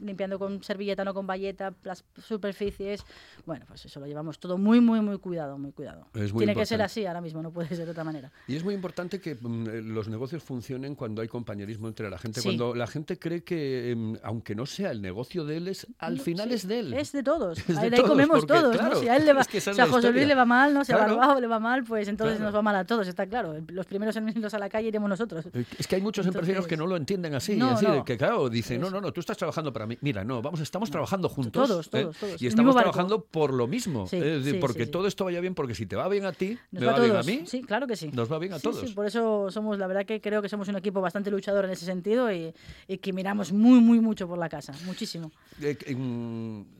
limpiando 0.00 0.36
con 0.36 0.60
servilleta, 0.64 1.04
no 1.04 1.14
con 1.14 1.28
bayeta, 1.28 1.72
las 1.84 2.04
superficies. 2.20 3.04
Bueno, 3.46 3.66
pues 3.68 3.84
eso 3.84 4.00
lo 4.00 4.06
llevamos 4.06 4.40
todo 4.40 4.58
muy 4.58 4.80
muy 4.80 5.00
muy 5.00 5.18
cuidado, 5.18 5.56
muy 5.56 5.70
cuidado. 5.70 6.08
Muy 6.12 6.32
Tiene 6.32 6.56
que 6.56 6.66
ser 6.66 6.82
así 6.82 7.06
ahora 7.06 7.20
mismo, 7.20 7.40
no 7.40 7.52
puede 7.52 7.68
ser 7.68 7.84
de 7.84 7.92
otra 7.92 8.02
manera. 8.02 8.32
Y 8.48 8.56
es 8.56 8.64
muy 8.64 8.74
importante 8.74 9.20
que 9.20 9.36
mm, 9.40 9.66
eh, 9.68 9.82
los 9.82 10.08
negocios 10.08 10.42
funcionen 10.42 10.96
cuando 10.96 11.22
hay 11.22 11.28
compañerismo 11.28 11.86
entre 11.86 12.10
la 12.10 12.18
gente. 12.18 12.40
Sí. 12.40 12.48
Cuando 12.48 12.74
la 12.74 12.88
gente 12.88 13.16
cree 13.16 13.44
que, 13.44 13.92
em, 13.92 14.16
aunque 14.24 14.56
no 14.56 14.66
sea 14.66 14.90
el 14.90 15.00
negocio 15.00 15.44
de 15.44 15.58
él, 15.58 15.68
es, 15.68 15.86
al 15.98 16.18
final 16.18 16.48
Sí, 16.48 16.54
es 16.54 16.66
de 16.66 16.78
él. 16.80 16.94
Es 16.94 17.12
de 17.12 17.22
todos. 17.22 17.58
Es 17.68 17.80
de 17.80 17.96
ahí, 17.96 18.02
comemos 18.02 18.40
porque, 18.40 18.54
todos, 18.54 18.76
claro, 18.76 18.94
¿no? 18.96 19.00
Si 19.00 19.08
a 19.08 19.16
él 19.16 19.24
le 19.24 19.32
va, 19.34 19.42
es 19.42 19.46
que 19.48 19.60
si 19.60 19.80
a 19.80 19.86
José 19.86 20.10
Luis 20.10 20.26
le 20.26 20.34
va 20.34 20.44
mal, 20.44 20.74
¿no? 20.74 20.84
Si 20.84 20.90
a 20.92 20.96
Claro. 20.96 21.16
Barbao 21.16 21.40
le 21.40 21.46
va 21.46 21.60
mal, 21.60 21.84
pues 21.84 22.08
entonces 22.08 22.38
Claro. 22.38 22.50
nos 22.50 22.58
va 22.58 22.62
mal 22.62 22.74
a 22.74 22.84
todos, 22.84 23.06
está 23.06 23.24
claro. 23.24 23.54
Los 23.68 23.86
primeros 23.86 24.16
en 24.16 24.28
irnos 24.28 24.52
a 24.52 24.58
la 24.58 24.68
calle 24.68 24.88
iremos 24.88 25.08
nosotros. 25.08 25.44
Es 25.78 25.86
que 25.86 25.94
hay 25.94 26.02
muchos 26.02 26.26
empresarios 26.26 26.66
que 26.66 26.76
no 26.76 26.86
lo 26.86 26.96
entienden 27.04 27.34
así. 27.34 27.56
No, 27.56 27.70
decir, 27.70 27.88
no. 27.88 28.04
que 28.04 28.16
claro, 28.16 28.48
dicen, 28.48 28.80
no, 28.80 28.90
no, 28.90 29.00
no, 29.00 29.12
tú 29.12 29.20
estás 29.20 29.36
trabajando 29.36 29.72
para 29.72 29.86
mí. 29.86 29.98
Mira, 30.00 30.24
no, 30.24 30.40
vamos, 30.40 30.60
estamos 30.60 30.90
trabajando 30.90 31.28
juntos. 31.28 31.68
Todos, 31.68 31.86
¿eh? 31.88 31.90
todos, 31.90 32.16
todos. 32.16 32.42
Y 32.42 32.46
estamos 32.46 32.74
trabajando 32.74 33.24
por 33.24 33.52
lo 33.52 33.66
mismo. 33.66 34.06
Sí, 34.06 34.20
porque 34.60 34.86
sí, 34.86 34.90
todo 34.90 35.06
esto 35.06 35.24
vaya 35.24 35.40
bien, 35.40 35.54
porque 35.54 35.74
si 35.74 35.86
te 35.86 35.96
va 35.96 36.08
bien 36.08 36.24
a 36.24 36.32
ti, 36.32 36.58
Nos 36.70 36.80
me 36.80 36.86
va 36.86 36.98
bien 36.98 37.16
a 37.16 37.22
mí. 37.22 37.44
Sí, 37.46 37.62
claro 37.62 37.86
que 37.86 37.96
sí. 37.96 38.10
Nos 38.12 38.32
va 38.32 38.38
bien 38.38 38.54
a 38.54 38.58
todos. 38.58 38.80
Sí, 38.80 38.94
por 38.94 39.06
eso 39.06 39.50
somos, 39.50 39.78
la 39.78 39.86
verdad 39.86 40.06
que 40.06 40.20
creo 40.20 40.40
que 40.40 40.48
somos 40.48 40.68
un 40.68 40.76
equipo 40.76 41.00
bastante 41.00 41.30
luchador 41.30 41.66
en 41.66 41.72
ese 41.72 41.84
sentido 41.84 42.32
y, 42.32 42.54
y 42.88 42.98
que 42.98 43.12
miramos 43.12 43.52
muy, 43.52 43.80
muy 43.80 44.00
mucho 44.00 44.26
por 44.26 44.38
la 44.38 44.48
casa, 44.48 44.72
muchísimo. 44.86 45.30
Eh, 45.60 45.76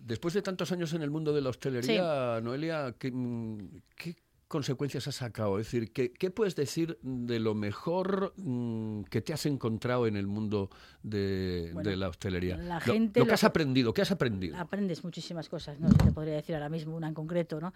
después 0.07 0.35
de 0.35 0.43
tantos 0.43 0.73
años 0.73 0.93
en 0.95 1.03
el 1.03 1.11
mundo 1.11 1.33
de 1.33 1.41
la 1.41 1.51
hostelería, 1.51 2.41
Noelia, 2.43 2.95
¿qué, 2.99 3.11
mm, 3.11 3.59
qué 3.97 4.17
consecuencias 4.59 5.09
has 5.09 5.17
sacado? 5.17 5.59
Es 5.59 5.67
decir, 5.67 5.93
¿qué, 5.93 6.13
qué 6.13 6.31
puedes 6.31 6.55
decir 6.55 6.97
de 7.03 7.41
lo 7.41 7.55
mejor 7.57 8.33
mm, 8.37 9.03
que 9.11 9.21
te 9.21 9.33
has 9.33 9.45
encontrado 9.47 10.07
en 10.07 10.15
el 10.17 10.27
mundo 10.29 10.71
de, 11.03 11.71
Bueno, 11.73 11.91
de 11.91 11.97
la 11.97 12.09
hostelería? 12.09 12.57
la 12.57 12.77
Lo- 12.77 12.81
gente 12.81 13.19
lo, 13.21 13.27
que 13.27 13.31
lo 13.31 13.35
has 13.35 13.43
aprendido, 13.45 13.93
¿qué 13.93 14.03
has 14.03 14.13
aprendido? 14.13 14.57
aprendes 14.57 15.03
muchísimas 15.03 15.49
cosas, 15.49 15.81
no 15.81 15.91
sé, 15.91 15.97
te 15.97 16.13
podría 16.13 16.35
decir 16.37 16.55
ahora 16.55 16.69
mismo 16.69 16.97
una 16.97 17.09
en 17.09 17.15
concreto, 17.15 17.61
¿no? 17.61 17.73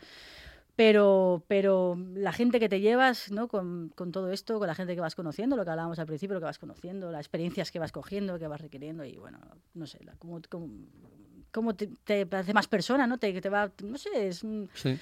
Pero, 0.77 1.43
pero 1.49 1.99
la 2.15 2.33
gente 2.33 2.61
que 2.61 2.69
te 2.69 2.81
llevas, 2.81 3.33
¿no? 3.33 3.49
Con, 3.49 3.91
con 3.97 4.13
todo 4.13 4.31
esto, 4.31 4.59
con 4.61 4.69
la 4.69 4.77
gente 4.77 4.95
que 4.95 5.01
vas 5.01 5.17
conociendo, 5.17 5.57
lo 5.57 5.65
que 5.65 5.71
hablábamos 5.71 5.99
al 5.99 6.07
principio, 6.07 6.35
lo 6.35 6.41
que 6.41 6.45
vas 6.47 6.61
conociendo, 6.61 7.11
las 7.11 7.23
experiencias 7.23 7.73
que 7.73 7.81
vas 7.81 7.91
cogiendo, 7.91 8.39
que 8.39 8.47
vas 8.47 8.61
requiriendo 8.61 9.05
y 9.05 9.17
bueno, 9.17 9.41
no 9.75 9.87
sé, 9.89 9.99
la- 10.05 10.15
cómo 11.51 11.75
te, 11.75 11.89
te 12.05 12.29
hace 12.31 12.55
más 12.55 12.69
persona, 12.69 13.07
¿no? 13.09 13.19
Te, 13.19 13.41
te 13.41 13.49
va, 13.49 13.73
no 13.83 13.99
sé, 13.99 14.29
es... 14.29 14.45
Sí. 14.75 14.97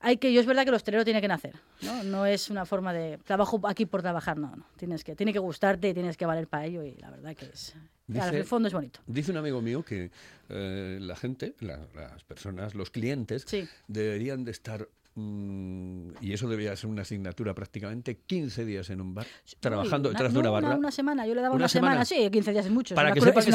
Hay 0.00 0.16
que, 0.18 0.32
yo 0.32 0.40
es 0.40 0.46
verdad 0.46 0.62
que 0.64 0.68
el 0.70 0.74
hostelero 0.74 1.04
tiene 1.04 1.20
que 1.20 1.28
nacer, 1.28 1.54
¿no? 1.82 2.02
No 2.04 2.26
es 2.26 2.50
una 2.50 2.64
forma 2.66 2.92
de 2.92 3.18
trabajo 3.18 3.60
aquí 3.66 3.86
por 3.86 4.02
trabajar, 4.02 4.38
no, 4.38 4.54
no. 4.54 4.66
Tienes 4.76 5.04
que, 5.04 5.14
tiene 5.16 5.32
que 5.32 5.38
gustarte 5.38 5.88
y 5.88 5.94
tienes 5.94 6.16
que 6.16 6.26
valer 6.26 6.46
para 6.48 6.66
ello 6.66 6.82
y 6.82 6.94
la 6.96 7.10
verdad 7.10 7.34
que 7.36 7.46
es, 7.46 7.74
Dice- 8.06 8.20
al 8.22 8.44
fondo 8.44 8.68
es 8.68 8.74
bonito. 8.74 9.00
Dice 9.06 9.32
un 9.32 9.38
amigo 9.38 9.60
mío 9.60 9.82
que 9.82 10.10
eh, 10.48 10.98
la 11.00 11.16
gente, 11.16 11.54
la- 11.60 11.86
las 11.94 12.22
personas, 12.24 12.74
los 12.74 12.90
clientes, 12.90 13.44
Sí. 13.46 13.66
deberían 13.88 14.44
de 14.44 14.52
estar, 14.52 14.88
mm, 15.16 16.10
y 16.20 16.32
eso 16.32 16.48
debería 16.48 16.76
ser 16.76 16.88
una 16.88 17.02
asignatura 17.02 17.52
prácticamente, 17.54 18.18
15 18.26 18.64
días 18.64 18.90
en 18.90 19.00
un 19.00 19.14
bar, 19.14 19.26
trabajando 19.60 20.08
Uy, 20.08 20.14
detrás 20.14 20.32
de 20.32 20.38
una 20.38 20.50
barra. 20.50 20.76
Una, 20.76 20.90
semana, 20.92 21.26
yo 21.26 21.34
le 21.34 21.40
daba 21.40 21.54
¿Una 21.54 21.64
una, 21.64 21.68
semana? 21.68 22.04
semana? 22.04 22.24
sí, 22.26 22.30
15 22.30 22.52
días 22.52 22.66
es 22.66 22.70
mucho. 22.72 22.94
para 22.94 23.08
una 23.08 23.14
que 23.14 23.20
una 23.20 23.32
crueldad. 23.32 23.48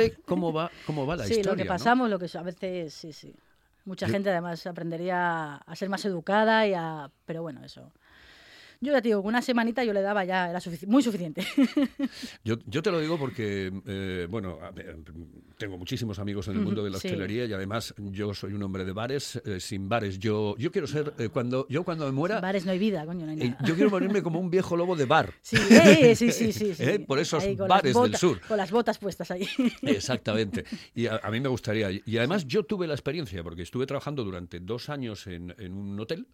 exactamente 0.00 0.22
cómo 0.24 0.52
va, 0.54 0.70
cómo 0.86 1.06
va 1.06 1.16
la 1.16 1.24
sí, 1.26 1.32
historia. 1.34 1.52
lo 1.52 1.56
que 1.58 1.64
¿no? 1.64 1.68
pasamos, 1.68 2.08
lo 2.10 2.18
que 2.18 2.38
a 2.38 2.42
veces, 2.42 2.94
sí, 2.94 3.12
sí. 3.12 3.34
Mucha 3.88 4.06
gente 4.06 4.28
además 4.28 4.66
aprendería 4.66 5.54
a 5.54 5.74
ser 5.74 5.88
más 5.88 6.04
educada 6.04 6.66
y 6.66 6.74
a... 6.74 7.10
Pero 7.24 7.40
bueno, 7.40 7.64
eso... 7.64 7.90
Yo 8.80 8.92
ya 8.92 9.02
te 9.02 9.08
digo, 9.08 9.20
una 9.22 9.42
semanita 9.42 9.82
yo 9.82 9.92
le 9.92 10.00
daba 10.02 10.24
ya, 10.24 10.50
era 10.50 10.60
sufici- 10.60 10.86
muy 10.86 11.02
suficiente. 11.02 11.44
Yo, 12.44 12.56
yo 12.66 12.80
te 12.82 12.90
lo 12.92 13.00
digo 13.00 13.18
porque, 13.18 13.72
eh, 13.86 14.26
bueno, 14.30 14.58
tengo 15.58 15.76
muchísimos 15.76 16.18
amigos 16.18 16.46
en 16.48 16.54
el 16.56 16.60
mundo 16.60 16.82
de 16.84 16.90
la 16.90 16.98
sí. 16.98 17.08
hostelería 17.08 17.44
y 17.46 17.52
además 17.52 17.92
yo 17.98 18.32
soy 18.32 18.52
un 18.52 18.62
hombre 18.62 18.84
de 18.84 18.92
bares, 18.92 19.40
eh, 19.44 19.58
sin 19.60 19.88
bares. 19.88 20.18
Yo, 20.18 20.54
yo 20.58 20.70
quiero 20.70 20.86
ser, 20.86 21.12
eh, 21.18 21.28
cuando 21.28 21.66
yo 21.68 21.82
cuando 21.84 22.06
me 22.06 22.12
muera, 22.12 22.40
Bares 22.40 22.64
no 22.64 22.72
hay 22.72 22.78
vida, 22.78 23.04
coño, 23.04 23.26
no 23.26 23.32
hay 23.32 23.36
nada. 23.36 23.58
yo 23.64 23.74
quiero 23.74 23.90
morirme 23.90 24.22
como 24.22 24.38
un 24.38 24.48
viejo 24.50 24.76
lobo 24.76 24.94
de 24.96 25.04
bar. 25.06 25.34
Sí, 25.42 25.56
sí, 26.14 26.30
sí, 26.30 26.52
sí, 26.52 26.74
sí. 26.74 26.98
Por 27.00 27.18
esos 27.18 27.42
Ahí 27.42 27.56
bares 27.56 27.94
del 27.94 28.16
sur. 28.16 28.40
Con 28.46 28.56
las 28.56 28.70
botas 28.70 28.98
puestas 28.98 29.30
ahí. 29.32 29.46
Exactamente. 29.82 30.64
Y 30.94 31.06
a, 31.06 31.16
a 31.22 31.30
mí 31.30 31.40
me 31.40 31.48
gustaría. 31.48 31.90
Y 31.90 32.16
además 32.18 32.46
yo 32.46 32.62
tuve 32.62 32.86
la 32.86 32.94
experiencia, 32.94 33.42
porque 33.42 33.62
estuve 33.62 33.86
trabajando 33.86 34.22
durante 34.24 34.60
dos 34.60 34.88
años 34.88 35.26
en, 35.26 35.54
en 35.58 35.72
un 35.74 35.98
hotel, 36.00 36.26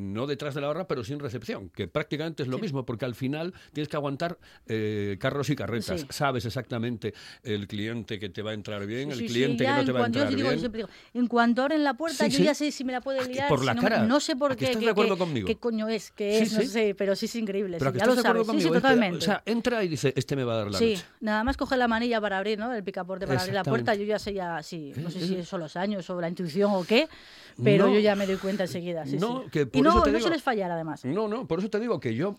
no 0.00 0.26
detrás 0.26 0.54
de 0.54 0.60
la 0.60 0.68
barra, 0.68 0.86
pero 0.86 1.02
sin 1.04 1.18
recepción, 1.24 1.68
que 1.70 1.88
prácticamente 1.88 2.42
es 2.44 2.48
lo 2.48 2.58
mismo, 2.58 2.84
porque 2.86 3.04
al 3.04 3.14
final 3.16 3.52
tienes 3.72 3.88
que 3.88 3.96
aguantar 3.96 4.38
eh, 4.66 5.16
carros 5.18 5.50
y 5.50 5.56
carretas. 5.56 6.02
Sí. 6.02 6.06
Sabes 6.10 6.44
exactamente 6.44 7.12
el 7.42 7.66
cliente 7.66 8.18
que 8.20 8.28
te 8.28 8.42
va 8.42 8.52
a 8.52 8.54
entrar 8.54 8.86
bien, 8.86 9.10
el 9.10 9.18
Sí, 9.18 9.26
cliente 9.26 9.64
que 9.64 9.70
no 9.70 9.84
te 9.84 9.92
va 9.92 9.98
a 10.00 10.02
yo 10.02 10.06
entrar 10.06 10.28
digo, 10.28 10.48
bien. 10.48 10.60
siempre 10.60 10.78
digo, 10.78 10.88
en 11.14 11.26
cuanto 11.26 11.62
abren 11.62 11.82
la 11.82 11.94
puerta, 11.94 12.26
yo 12.28 12.38
ya 12.44 12.54
sé 12.54 12.70
si 12.70 12.84
me 12.84 12.92
la 12.92 13.00
puede 13.00 13.18
que 13.20 13.34
liar. 13.34 13.48
por 13.48 13.60
si 13.60 13.66
la 13.66 13.74
no, 13.74 13.82
me- 13.82 13.88
cara. 13.88 14.02
no 14.04 14.20
sé 14.20 14.36
por 14.36 14.52
¿A 14.52 14.56
que 14.56 14.66
qué. 14.66 14.70
estás 14.72 14.84
de 14.84 14.90
acuerdo 14.90 15.18
conmigo? 15.18 15.46
¿Qué 15.46 15.56
coño 15.56 15.88
es? 15.88 16.10
¿Qué 16.12 16.38
es? 16.42 16.52
No 16.52 16.62
sé, 16.62 16.94
pero 16.96 17.16
sí 17.16 17.26
es 17.26 17.34
increíble. 17.36 17.78
Pero 17.78 17.90
sí, 17.90 17.94
que 17.94 17.98
ya 17.98 18.04
estás 18.04 18.16
lo 18.16 18.22
de 18.22 18.28
acuerdo 18.28 18.44
sabes. 18.44 18.62
Sí, 18.62 18.62
sí, 18.62 18.68
conmigo. 18.68 18.76
Este- 18.76 18.88
totalmente. 18.88 19.18
o 19.18 19.20
sea, 19.20 19.42
entra 19.46 19.82
y 19.84 19.88
dice, 19.88 20.12
este 20.16 20.36
me 20.36 20.44
va 20.44 20.54
a 20.54 20.56
dar 20.58 20.70
la 20.70 20.78
Sí, 20.78 20.90
noche. 20.94 21.04
nada 21.20 21.42
más 21.44 21.56
coger 21.56 21.78
la 21.78 21.88
manilla 21.88 22.20
para 22.20 22.38
abrir, 22.38 22.58
¿no? 22.58 22.72
El 22.74 22.84
picaporte 22.84 23.26
para 23.26 23.40
abrir 23.40 23.54
la 23.54 23.64
puerta, 23.64 23.94
yo 23.94 24.04
ya 24.04 24.18
sé 24.18 24.34
ya, 24.34 24.62
sí, 24.62 24.92
no 24.96 25.10
sé 25.10 25.20
si 25.26 25.42
son 25.44 25.60
los 25.60 25.76
años 25.76 26.08
o 26.10 26.20
la 26.20 26.28
intuición 26.28 26.70
o 26.72 26.84
qué, 26.84 27.08
pero 27.62 27.86
No. 27.86 27.94
yo 27.94 28.00
ya 28.00 28.14
me 28.16 28.26
doy 28.26 28.36
cuenta 28.36 28.64
enseguida. 28.64 29.06
Sí, 29.06 29.16
No, 29.18 29.42
sí. 29.44 29.50
que 29.50 29.66
por 29.66 29.78
y 29.78 29.82
no, 29.82 29.90
eso 29.90 30.02
te 30.02 30.10
no 30.10 30.16
digo- 30.18 30.26
sueles 30.28 30.42
fallar 30.42 30.70
además. 30.70 31.04
No, 31.14 31.28
no, 31.28 31.46
por 31.46 31.58
eso 31.60 31.70
te 31.70 31.78
digo 31.80 32.00
que 32.00 32.14
yo, 32.14 32.38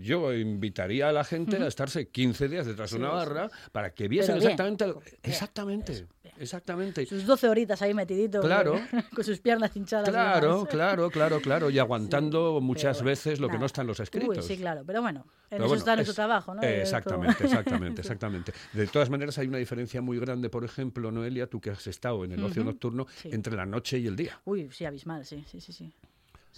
yo 0.00 0.32
invitaría 0.34 1.08
a 1.08 1.12
la 1.12 1.24
gente 1.24 1.56
a 1.56 1.66
estarse 1.66 2.08
15 2.08 2.48
días 2.48 2.66
detrás 2.66 2.90
de 2.90 2.96
una 2.98 3.10
Sí, 3.10 3.14
barra 3.16 3.50
para 3.72 3.90
que 3.94 4.08
viesen 4.08 4.38
bien. 4.38 4.50
exactamente... 4.52 4.94
Exactamente, 5.22 6.06
exactamente. 6.38 7.06
Sus 7.06 7.26
12 7.26 7.48
horitas 7.48 7.82
ahí 7.82 7.94
metidito. 7.94 8.40
Claro. 8.40 8.80
con 9.14 9.24
sus 9.24 9.40
piernas 9.40 9.74
hinchadas. 9.76 10.08
Claro, 10.08 10.66
claro, 10.66 11.10
claro, 11.10 11.40
claro. 11.40 11.70
Y 11.70 11.78
aguantando 11.78 12.60
muchas 12.60 12.98
bueno, 12.98 13.08
veces 13.10 13.40
lo 13.40 13.48
que 13.48 13.58
no 13.58 13.66
está 13.66 13.80
en 13.82 13.88
los 13.88 14.00
escritos. 14.00 14.38
Uy, 14.38 14.42
sí, 14.42 14.56
claro, 14.56 14.82
pero 14.86 15.02
bueno, 15.02 15.20
en 15.20 15.26
Pero 15.50 15.64
eso 15.64 15.68
bueno, 15.68 15.78
está 15.80 15.94
nuestro 15.96 16.12
es- 16.12 16.16
trabajo, 16.16 16.54
¿no? 16.54 16.62
exactamente, 16.62 17.44
exactamente, 17.44 18.00
exactamente. 18.02 18.52
De 18.72 18.86
todas 18.86 19.10
maneras, 19.10 19.36
hay 19.38 19.48
una 19.48 19.58
diferencia 19.58 20.00
muy 20.00 20.18
grande, 20.18 20.48
por 20.48 20.64
ejemplo, 20.64 21.10
Noelia, 21.10 21.46
tú 21.48 21.60
que 21.60 21.70
has 21.70 21.86
estado 21.86 22.24
en 22.24 22.32
el 22.32 22.42
ocio 22.44 22.62
nocturno, 22.64 23.06
Sí. 23.16 23.30
entre 23.32 23.56
la 23.56 23.66
noche 23.66 23.98
y 23.98 24.06
el 24.06 24.14
día. 24.16 24.40
Uy, 24.44 24.68
sí, 24.70 24.84
abismal, 24.84 25.24
sí, 25.24 25.44
sí, 25.50 25.60
sí, 25.60 25.72
sí. 25.72 25.92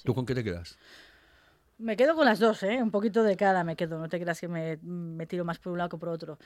¿Tú 0.04 0.14
con 0.14 0.24
qué 0.26 0.34
te 0.34 0.44
quedas? 0.44 0.78
Me 1.80 1.96
quedo 1.96 2.14
con 2.14 2.26
las 2.26 2.38
dos, 2.38 2.62
¿eh? 2.62 2.82
Un 2.82 2.90
poquito 2.90 3.22
de 3.22 3.36
cada 3.36 3.64
me 3.64 3.74
quedo. 3.74 3.98
No 3.98 4.08
te 4.08 4.20
creas 4.20 4.38
que 4.38 4.48
me, 4.48 4.76
me 4.82 5.26
tiro 5.26 5.44
más 5.46 5.58
por 5.58 5.72
un 5.72 5.78
lado 5.78 5.88
que 5.88 5.96
por 5.96 6.10
otro. 6.10 6.38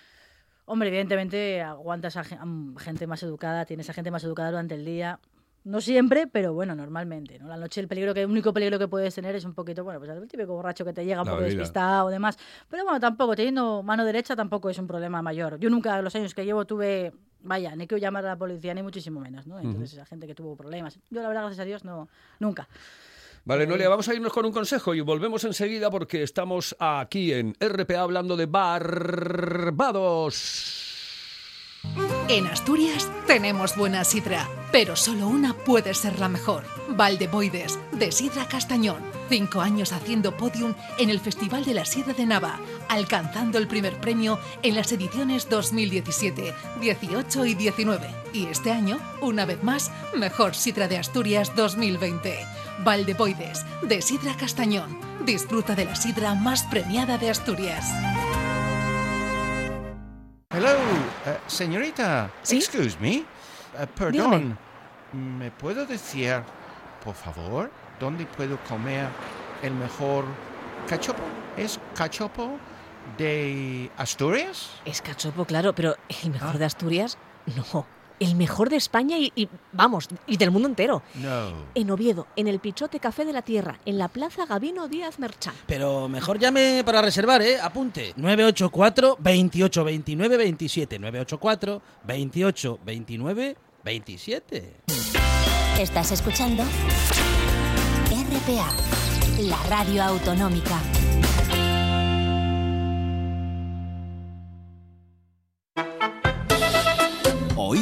Hombre, 0.64 0.88
evidentemente 0.88 1.60
aguantas 1.60 2.16
a 2.16 2.20
a 2.20 2.80
gente 2.80 3.06
más 3.06 3.22
educada, 3.22 3.64
tienes 3.64 3.90
a 3.90 3.92
gente 3.92 4.10
más 4.10 4.22
educada 4.24 4.50
durante 4.50 4.76
el 4.76 4.84
día. 4.84 5.18
No 5.64 5.80
siempre, 5.80 6.26
pero 6.26 6.52
bueno, 6.54 6.74
normalmente, 6.74 7.38
¿no? 7.38 7.48
La 7.48 7.56
noche 7.56 7.80
el 7.80 7.88
peligro 7.88 8.14
que 8.14 8.22
el 8.22 8.30
único 8.30 8.52
peligro 8.52 8.78
que 8.78 8.86
puedes 8.86 9.14
tener 9.14 9.34
es 9.34 9.44
un 9.44 9.54
poquito, 9.54 9.82
bueno, 9.82 9.98
pues 9.98 10.10
el 10.10 10.28
típico 10.28 10.52
borracho 10.52 10.84
que 10.84 10.92
te 10.92 11.04
llega 11.04 11.22
un 11.22 11.28
poco 11.28 11.40
despistado 11.40 12.06
o 12.06 12.10
demás. 12.10 12.38
Pero 12.68 12.84
bueno, 12.84 13.00
tampoco, 13.00 13.34
teniendo 13.34 13.82
mano 13.82 14.04
derecha 14.04 14.36
tampoco 14.36 14.70
es 14.70 14.78
un 14.78 14.86
problema 14.86 15.20
mayor. 15.22 15.58
Yo 15.58 15.68
nunca, 15.70 16.00
los 16.02 16.14
años 16.14 16.34
que 16.34 16.44
llevo, 16.44 16.66
tuve, 16.66 17.12
vaya, 17.40 17.74
ni 17.74 17.86
que 17.86 17.98
llamar 17.98 18.26
a 18.26 18.28
la 18.28 18.36
policía, 18.36 18.74
ni 18.74 18.82
muchísimo 18.82 19.20
menos, 19.20 19.46
¿no? 19.46 19.58
Entonces, 19.58 19.94
esa 19.94 20.04
gente 20.04 20.26
que 20.26 20.34
tuvo 20.34 20.54
problemas. 20.54 20.98
Yo, 21.10 21.22
la 21.22 21.28
verdad, 21.28 21.44
gracias 21.44 21.60
a 21.60 21.64
Dios, 21.64 21.84
no, 21.84 22.08
nunca. 22.40 22.68
Vale, 23.46 23.66
Noelia, 23.66 23.90
vamos 23.90 24.08
a 24.08 24.14
irnos 24.14 24.32
con 24.32 24.46
un 24.46 24.52
consejo 24.52 24.94
y 24.94 25.02
volvemos 25.02 25.44
enseguida 25.44 25.90
porque 25.90 26.22
estamos 26.22 26.74
aquí 26.78 27.34
en 27.34 27.54
RPA 27.60 28.00
hablando 28.00 28.38
de 28.38 28.46
Barbados. 28.46 29.74
En 32.28 32.46
Asturias 32.46 33.10
tenemos 33.26 33.76
buena 33.76 34.02
sidra, 34.04 34.48
pero 34.72 34.96
solo 34.96 35.28
una 35.28 35.52
puede 35.52 35.92
ser 35.92 36.18
la 36.18 36.30
mejor. 36.30 36.64
Valdeboides, 36.88 37.78
de 37.92 38.10
Sidra 38.12 38.48
Castañón. 38.48 39.02
Cinco 39.28 39.60
años 39.60 39.92
haciendo 39.92 40.34
podium 40.34 40.74
en 40.98 41.10
el 41.10 41.20
Festival 41.20 41.66
de 41.66 41.74
la 41.74 41.84
Sidra 41.84 42.14
de 42.14 42.24
Nava, 42.24 42.58
alcanzando 42.88 43.58
el 43.58 43.68
primer 43.68 44.00
premio 44.00 44.38
en 44.62 44.74
las 44.74 44.90
ediciones 44.92 45.50
2017, 45.50 46.54
18 46.80 47.44
y 47.44 47.54
19. 47.54 48.08
Y 48.32 48.46
este 48.46 48.70
año, 48.70 48.98
una 49.20 49.44
vez 49.44 49.62
más, 49.62 49.90
Mejor 50.16 50.54
Sidra 50.54 50.88
de 50.88 50.96
Asturias 50.96 51.54
2020. 51.54 52.63
Valdeboides, 52.80 53.64
de 53.82 54.02
Sidra 54.02 54.34
Castañón. 54.36 54.98
Disfruta 55.24 55.74
de 55.74 55.84
la 55.86 55.94
sidra 55.94 56.34
más 56.34 56.64
premiada 56.64 57.16
de 57.18 57.30
Asturias. 57.30 57.86
Hello, 60.50 60.70
eh, 61.26 61.38
señorita. 61.46 62.30
¿Sí? 62.42 62.56
Excuse 62.58 62.96
me. 63.00 63.16
Eh, 63.16 63.24
perdón. 63.96 64.58
¿Me 65.12 65.50
puedo 65.50 65.86
decir, 65.86 66.42
por 67.04 67.14
favor, 67.14 67.70
dónde 68.00 68.26
puedo 68.26 68.58
comer 68.68 69.06
el 69.62 69.72
mejor 69.74 70.24
cachopo? 70.88 71.22
¿Es 71.56 71.78
cachopo 71.94 72.58
de 73.18 73.90
Asturias? 73.96 74.70
Es 74.84 75.00
cachopo, 75.00 75.44
claro, 75.44 75.74
pero 75.74 75.96
el 76.08 76.26
Ah. 76.26 76.28
mejor 76.30 76.58
de 76.58 76.64
Asturias, 76.64 77.18
no. 77.72 77.86
El 78.20 78.36
mejor 78.36 78.70
de 78.70 78.76
España 78.76 79.18
y, 79.18 79.32
y, 79.34 79.48
vamos, 79.72 80.08
y 80.26 80.36
del 80.36 80.50
mundo 80.50 80.68
entero. 80.68 81.02
No. 81.14 81.52
En 81.74 81.90
Oviedo, 81.90 82.26
en 82.36 82.48
el 82.48 82.60
Pichote 82.60 83.00
Café 83.00 83.24
de 83.24 83.32
la 83.32 83.42
Tierra, 83.42 83.78
en 83.84 83.98
la 83.98 84.08
Plaza 84.08 84.46
Gabino 84.46 84.88
Díaz 84.88 85.18
Merchán. 85.18 85.54
Pero 85.66 86.08
mejor 86.08 86.38
llame 86.38 86.82
para 86.84 87.02
reservar, 87.02 87.42
¿eh? 87.42 87.60
Apunte. 87.60 88.12
984 88.16 89.16
28 89.20 89.84
29 89.84 90.36
27. 90.36 90.98
984 90.98 91.82
28 92.04 92.78
29 92.84 93.56
27. 93.84 94.72
Estás 95.78 96.12
escuchando 96.12 96.62
RPA, 98.10 98.72
la 99.40 99.56
radio 99.68 100.04
autonómica. 100.04 100.80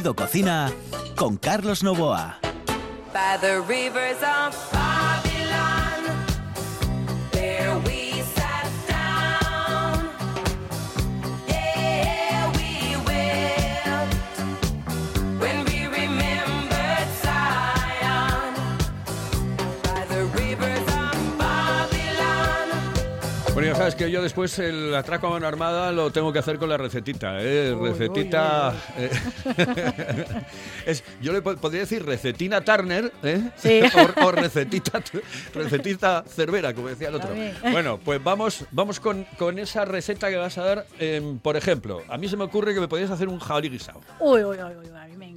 Oído 0.03 0.17
Cocina 0.17 0.73
con 1.15 1.37
Carlos 1.37 1.85
Novoa. 1.85 2.41
By 3.13 3.39
the 3.41 3.61
Ya 23.65 23.75
sabes 23.75 23.95
que 23.95 24.11
yo 24.11 24.23
después 24.23 24.59
el 24.59 24.95
atraco 24.95 25.27
a 25.27 25.31
mano 25.31 25.47
armada 25.47 25.93
lo 25.93 26.11
tengo 26.11 26.33
que 26.33 26.39
hacer 26.39 26.59
con 26.59 26.69
la 26.69 26.77
recetita, 26.77 27.37
¿eh? 27.41 27.73
Uy, 27.75 27.91
recetita... 27.91 28.73
eh, 28.97 29.11
es, 30.87 31.05
yo 31.21 31.33
le 31.33 31.43
po- 31.43 31.57
podría 31.57 31.81
decir 31.81 32.05
recetina 32.05 32.61
Turner, 32.63 33.13
¿eh? 33.23 33.51
Sí. 33.57 33.81
o, 34.23 34.27
o 34.27 34.33
recetita, 34.33 35.03
recetita 35.55 36.25
Cervera, 36.27 36.75
como 36.75 36.89
decía 36.89 37.09
el 37.09 37.15
otro. 37.17 37.31
Bueno, 37.71 37.99
pues 38.05 38.23
vamos, 38.23 38.65
vamos 38.71 39.01
con, 39.01 39.25
con 39.39 39.59
esa 39.59 39.85
receta 39.85 40.29
que 40.31 40.37
vas 40.37 40.59
a 40.59 40.65
dar. 40.65 40.87
em, 40.99 41.39
por 41.39 41.57
ejemplo, 41.57 42.03
a 42.09 42.19
mí 42.19 42.29
se 42.29 42.37
me 42.37 42.45
ocurre 42.45 42.75
que 42.75 42.81
me 42.81 42.89
podías 42.89 43.11
hacer 43.11 43.29
un 43.29 43.39
jabalí 43.39 43.69
guisado. 43.69 44.01
Uy, 44.21 44.45
uy, 44.45 44.57
uy, 44.57 44.89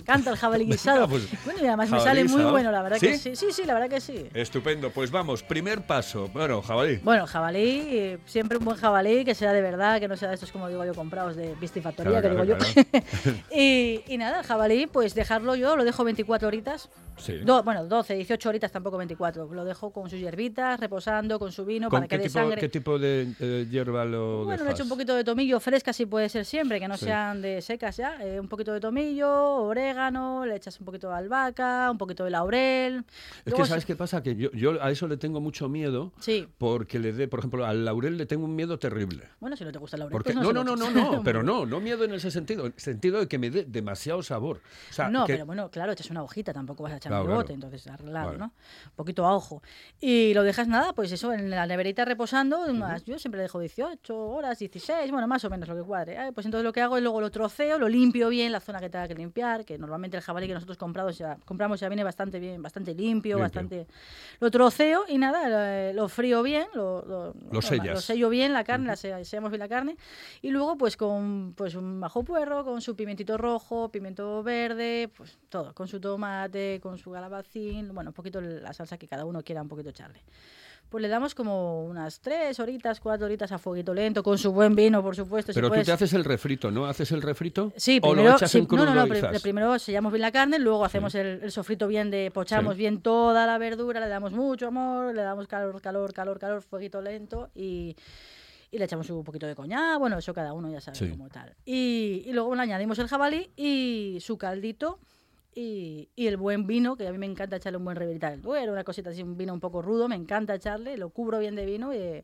encanta 0.05 0.29
el 0.31 0.37
jabalí 0.37 0.65
guisado. 0.71 1.07
Pues, 1.07 1.27
bueno, 1.43 1.59
y 1.61 1.65
además 1.67 1.89
me 1.89 1.99
sale 1.99 2.23
muy 2.25 2.43
bueno, 2.43 2.71
la 2.71 2.81
verdad 2.83 2.99
que 2.99 3.17
¿Sí? 3.17 3.31
sí. 3.31 3.35
Sí, 3.35 3.47
sí, 3.51 3.63
la 3.65 3.73
verdad 3.73 3.89
que 3.89 3.99
sí. 4.01 4.27
Estupendo, 4.33 4.91
pues 4.91 5.09
vamos, 5.11 5.41
primer 5.43 5.81
paso. 5.85 6.29
Bueno, 6.33 6.61
jabalí. 6.61 6.97
Bueno, 7.03 7.25
jabalí, 7.27 7.81
eh, 7.89 8.17
siempre 8.25 8.57
un 8.57 8.65
buen 8.65 8.77
jabalí, 8.77 9.25
que 9.25 9.33
sea 9.35 9.51
de 9.53 9.61
verdad, 9.61 9.99
que 9.99 10.07
no 10.07 10.15
sea 10.15 10.29
de 10.29 10.35
estos 10.35 10.51
como 10.51 10.69
digo 10.69 10.85
yo 10.85 10.93
comprados 10.93 11.35
de 11.35 11.55
piscifactoría, 11.59 12.21
Claro, 12.21 12.35
que 12.37 12.43
digo 12.43 12.57
claro, 12.57 12.73
yo. 12.93 12.99
y, 13.55 14.03
y 14.07 14.17
nada, 14.17 14.39
el 14.41 14.45
jabalí, 14.45 14.87
pues 14.87 15.15
dejarlo 15.15 15.55
yo, 15.55 15.75
lo 15.75 15.83
dejo 15.83 16.03
24 16.03 16.47
horitas. 16.47 16.89
Sí. 17.17 17.37
Do- 17.45 17.63
bueno, 17.63 17.85
12, 17.85 18.15
18 18.15 18.49
horitas, 18.49 18.71
tampoco 18.71 18.97
24. 18.97 19.47
Lo 19.53 19.63
dejo 19.63 19.91
con 19.91 20.09
sus 20.09 20.19
hierbitas, 20.19 20.79
reposando, 20.79 21.39
con 21.39 21.51
su 21.51 21.63
vino, 21.65 21.89
¿Con 21.89 21.99
para 22.01 22.07
qué 22.09 22.17
que 22.17 22.23
dé 22.23 22.27
tipo, 22.27 22.39
sangre. 22.39 22.61
qué 22.61 22.69
tipo 22.69 22.99
de 22.99 23.33
eh, 23.39 23.67
hierba 23.71 24.03
lo 24.03 24.43
Bueno, 24.43 24.65
le 24.65 24.71
echo 24.71 24.83
un 24.83 24.89
poquito 24.89 25.15
de 25.15 25.23
tomillo 25.23 25.59
fresca, 25.61 25.93
si 25.93 26.05
puede 26.05 26.27
ser 26.29 26.43
siempre, 26.45 26.79
que 26.79 26.87
no 26.89 26.97
Sí. 26.97 27.05
sean 27.05 27.41
de 27.41 27.61
secas 27.61 27.95
ya. 27.97 28.17
eh, 28.21 28.39
un 28.39 28.47
poquito 28.49 28.73
de 28.73 28.79
tomillo, 28.81 29.31
orégano, 29.63 29.94
le 29.99 30.55
echas 30.55 30.79
un 30.79 30.85
poquito 30.85 31.09
de 31.09 31.15
albahaca, 31.15 31.89
un 31.91 31.97
poquito 31.97 32.23
de 32.23 32.29
laurel. 32.31 33.05
Es 33.39 33.45
Luego 33.45 33.63
que, 33.63 33.69
¿sabes 33.69 33.85
qué 33.85 33.95
pasa? 33.95 34.21
Que 34.21 34.35
yo, 34.35 34.51
yo 34.51 34.81
a 34.83 34.91
eso 34.91 35.07
le 35.07 35.17
tengo 35.17 35.39
mucho 35.41 35.69
miedo. 35.69 36.11
Sí. 36.19 36.47
Porque 36.57 36.99
le 36.99 37.13
dé, 37.13 37.27
por 37.27 37.39
ejemplo, 37.39 37.65
al 37.65 37.85
laurel 37.85 38.17
le 38.17 38.25
tengo 38.25 38.45
un 38.45 38.55
miedo 38.55 38.77
terrible. 38.77 39.29
Bueno, 39.39 39.55
si 39.55 39.63
no 39.63 39.71
te 39.71 39.79
gusta 39.79 39.95
el 39.97 40.01
laurel, 40.01 40.11
Porque, 40.13 40.33
pues 40.33 40.43
no, 40.43 40.51
no, 40.53 40.63
no, 40.63 40.75
no, 40.75 40.89
eches. 40.89 40.95
no, 41.11 41.21
pero 41.23 41.43
no, 41.43 41.65
no 41.65 41.79
miedo 41.79 42.03
en 42.03 42.13
ese 42.13 42.31
sentido, 42.31 42.65
en 42.65 42.73
el 42.75 42.79
sentido 42.79 43.19
de 43.19 43.27
que 43.27 43.37
me 43.37 43.49
dé 43.49 43.63
demasiado 43.65 44.21
sabor. 44.23 44.61
O 44.89 44.93
sea, 44.93 45.09
no, 45.09 45.25
que- 45.25 45.33
pero 45.33 45.45
bueno, 45.45 45.69
claro, 45.71 45.91
echas 45.93 46.09
una 46.09 46.23
hojita, 46.23 46.53
tampoco 46.53 46.83
vas 46.83 46.93
a 46.93 46.97
echar 46.97 47.09
Claro, 47.11 47.23
un 47.23 47.27
claro. 47.27 47.41
bote, 47.41 47.53
entonces 47.53 47.87
arreglado, 47.87 48.27
Vale. 48.27 48.37
¿no? 48.39 48.45
Un 48.45 48.95
poquito 48.95 49.25
a 49.25 49.33
ojo. 49.35 49.61
Y 49.99 50.33
lo 50.33 50.43
dejas 50.43 50.67
nada, 50.67 50.93
pues 50.93 51.11
eso, 51.11 51.33
en 51.33 51.49
la 51.49 51.65
neverita 51.65 52.05
reposando, 52.05 52.59
unas, 52.65 53.03
yo 53.05 53.17
siempre 53.19 53.41
dejo 53.41 53.59
18 53.59 54.17
horas, 54.17 54.59
16, 54.59 55.11
bueno, 55.11 55.27
más 55.27 55.43
o 55.45 55.49
menos 55.49 55.67
lo 55.69 55.75
que 55.75 55.83
cuadre. 55.83 56.13
¿eh? 56.15 56.31
Pues 56.33 56.45
entonces 56.45 56.63
lo 56.63 56.73
que 56.73 56.81
hago 56.81 56.97
es 56.97 57.03
luego 57.03 57.21
lo 57.21 57.31
troceo, 57.31 57.79
lo 57.79 57.87
limpio 57.87 58.29
bien, 58.29 58.51
la 58.51 58.59
zona 58.59 58.79
que 58.79 58.89
tenga 58.89 59.07
que 59.07 59.15
limpiar, 59.15 59.65
que 59.65 59.77
normalmente 59.85 60.17
el 60.17 60.23
jabalí 60.23 60.47
que 60.47 60.53
nosotros 60.53 60.77
compramos 60.77 61.17
ya, 61.17 61.37
compramos 61.45 61.79
ya 61.79 61.87
viene 61.89 62.03
bastante 62.03 62.39
bien, 62.39 62.61
bastante 62.61 62.93
limpio, 62.93 63.37
Limpio. 63.37 63.39
bastante... 63.39 63.87
Lo 64.39 64.51
troceo 64.51 65.05
y 65.07 65.17
nada, 65.17 65.47
lo, 65.91 65.93
lo 65.93 66.09
frío 66.09 66.43
bien, 66.43 66.67
lo, 66.73 67.03
lo, 67.05 67.33
Lo 67.51 67.61
sellas. 67.61 67.87
lo 67.95 68.01
sello 68.01 68.29
bien 68.29 68.51
la 68.53 68.63
carne, 68.63 68.87
la 68.87 68.95
se- 68.95 69.23
sellamos 69.25 69.51
bien 69.51 69.59
la 69.59 69.69
carne, 69.69 69.95
y 70.41 70.49
luego 70.49 70.77
pues 70.77 70.97
con 70.97 71.53
pues 71.55 71.75
un 71.75 71.99
bajo 71.99 72.23
puerro, 72.23 72.63
con 72.65 72.81
su 72.81 72.95
pimentito 72.95 73.37
rojo, 73.37 73.89
pimiento 73.89 74.43
verde, 74.43 75.09
pues 75.15 75.37
todo, 75.49 75.73
con 75.73 75.87
su 75.87 75.99
tomate, 75.99 76.79
con 76.81 76.97
su 76.97 77.11
calabacín, 77.11 77.93
bueno, 77.93 78.09
un 78.09 78.13
poquito 78.13 78.41
la 78.41 78.73
salsa 78.73 78.97
que 78.97 79.07
cada 79.07 79.25
uno 79.25 79.41
quiera 79.43 79.61
un 79.61 79.69
poquito 79.69 79.89
echarle. 79.89 80.21
Pues 80.89 81.01
le 81.01 81.07
damos 81.07 81.35
como 81.35 81.83
unas 81.85 82.21
tres 82.21 82.59
horitas, 82.59 82.99
cuatro 82.99 83.25
horitas 83.25 83.51
a 83.51 83.57
fueguito 83.57 83.93
lento, 83.93 84.21
con 84.23 84.37
su 84.37 84.51
buen 84.51 84.75
vino, 84.75 85.01
por 85.01 85.15
supuesto. 85.15 85.51
si 85.51 85.55
pero 85.57 85.67
tú 85.67 85.71
puedes. 85.71 85.85
te 85.87 85.91
haces 85.91 86.13
el 86.13 86.23
refrito, 86.23 86.71
¿no? 86.71 86.85
¿Haces 86.85 87.11
el 87.11 87.21
refrito? 87.21 87.73
Sí, 87.75 87.99
¿O 88.01 88.11
primero, 88.11 88.29
lo 88.29 88.35
echas 88.37 88.51
sí, 88.51 88.59
en 88.59 88.65
crudo 88.65 88.85
no, 88.85 88.93
no, 88.95 89.05
no, 89.05 89.39
primero 89.41 89.77
sellamos 89.79 90.11
bien 90.13 90.21
la 90.21 90.31
carne, 90.31 90.59
luego 90.59 90.85
hacemos 90.85 91.13
el, 91.15 91.39
el 91.43 91.51
sofrito 91.51 91.87
bien 91.87 92.11
de, 92.11 92.31
pochamos 92.31 92.75
Sí. 92.75 92.79
bien 92.79 93.01
toda 93.01 93.45
la 93.45 93.57
verdura, 93.57 93.99
le 93.99 94.07
damos 94.07 94.31
mucho 94.31 94.67
amor, 94.67 95.13
le 95.13 95.21
damos 95.21 95.47
calor, 95.47 95.81
calor, 95.81 96.13
calor, 96.13 96.39
calor, 96.39 96.61
fueguito 96.61 97.01
lento 97.01 97.49
y, 97.55 97.95
y 98.71 98.77
le 98.77 98.85
echamos 98.85 99.09
un 99.09 99.23
poquito 99.23 99.47
de 99.47 99.55
coñac, 99.55 99.97
bueno, 99.99 100.17
eso 100.17 100.33
cada 100.33 100.53
uno 100.53 100.69
ya 100.71 100.79
sabe 100.81 100.97
Sí. 100.97 101.09
cómo 101.09 101.29
tal. 101.29 101.55
Y, 101.65 102.23
y 102.25 102.31
luego 102.31 102.53
le 102.55 102.61
añadimos 102.61 102.99
el 102.99 103.07
jabalí 103.07 103.49
y 103.57 104.19
su 104.21 104.37
caldito 104.37 104.99
y, 105.55 106.09
y 106.15 106.27
el 106.27 106.37
buen 106.37 106.67
vino, 106.67 106.97
que 106.97 107.07
a 107.07 107.11
mí 107.11 107.17
me 107.17 107.25
encanta 107.25 107.55
echarle 107.55 107.77
un 107.77 107.85
buen 107.85 107.95
Ribera 107.95 108.29
del 108.29 108.41
Duero, 108.41 108.73
una 108.73 108.83
cosita 108.83 109.09
así, 109.09 109.23
un 109.23 109.37
vino 109.37 109.53
un 109.53 109.61
poco 109.61 109.81
rudo, 109.81 110.09
me 110.09 110.15
encanta 110.15 110.53
echarle, 110.53 110.97
lo 110.97 111.09
cubro 111.09 111.39
bien 111.39 111.55
de 111.55 111.65
vino, 111.65 111.93
y, 111.93 112.23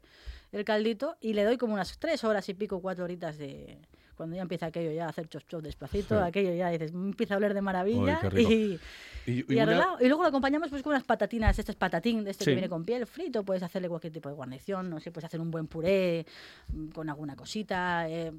el 0.51 0.65
caldito, 0.65 1.15
y 1.21 1.33
le 1.33 1.45
doy 1.45 1.57
como 1.57 1.73
unas 1.73 1.97
tres 1.97 2.23
horas 2.23 2.47
y 2.49 2.53
pico, 2.53 2.81
cuatro 2.81 3.05
horitas 3.05 3.37
de... 3.37 3.79
Cuando 4.21 4.35
ya 4.35 4.43
empieza 4.43 4.67
aquello 4.67 4.91
ya 4.91 5.07
a 5.07 5.09
hacer 5.09 5.27
chop 5.29 5.41
chop 5.47 5.63
despacito, 5.63 6.15
Sí. 6.15 6.23
aquello 6.27 6.53
ya 6.53 6.69
dices, 6.69 6.91
empieza 6.91 7.33
a 7.33 7.37
oler 7.37 7.55
de 7.55 7.61
maravilla 7.61 8.19
y, 8.37 8.77
Y- 9.25 9.45
y 9.49 9.53
una- 9.53 9.63
arreglado. 9.63 9.97
Y 9.99 10.07
luego 10.07 10.21
lo 10.21 10.29
acompañamos 10.29 10.69
pues 10.69 10.83
con 10.83 10.91
unas 10.91 11.03
patatinas, 11.03 11.57
este 11.57 11.71
es 11.71 11.75
patatín, 11.75 12.23
de 12.23 12.29
este 12.29 12.43
Sí. 12.45 12.51
que 12.51 12.55
viene 12.55 12.69
con 12.69 12.85
piel 12.85 13.07
frito, 13.07 13.43
puedes 13.43 13.63
hacerle 13.63 13.89
cualquier 13.89 14.13
tipo 14.13 14.29
de 14.29 14.35
guarnición, 14.35 14.91
no 14.91 14.99
sé, 14.99 15.09
puedes 15.11 15.25
hacer 15.25 15.39
un 15.41 15.49
buen 15.49 15.65
puré 15.65 16.27
mm, 16.67 16.89
con 16.89 17.09
alguna 17.09 17.35
cosita, 17.35 18.07
eh, 18.07 18.31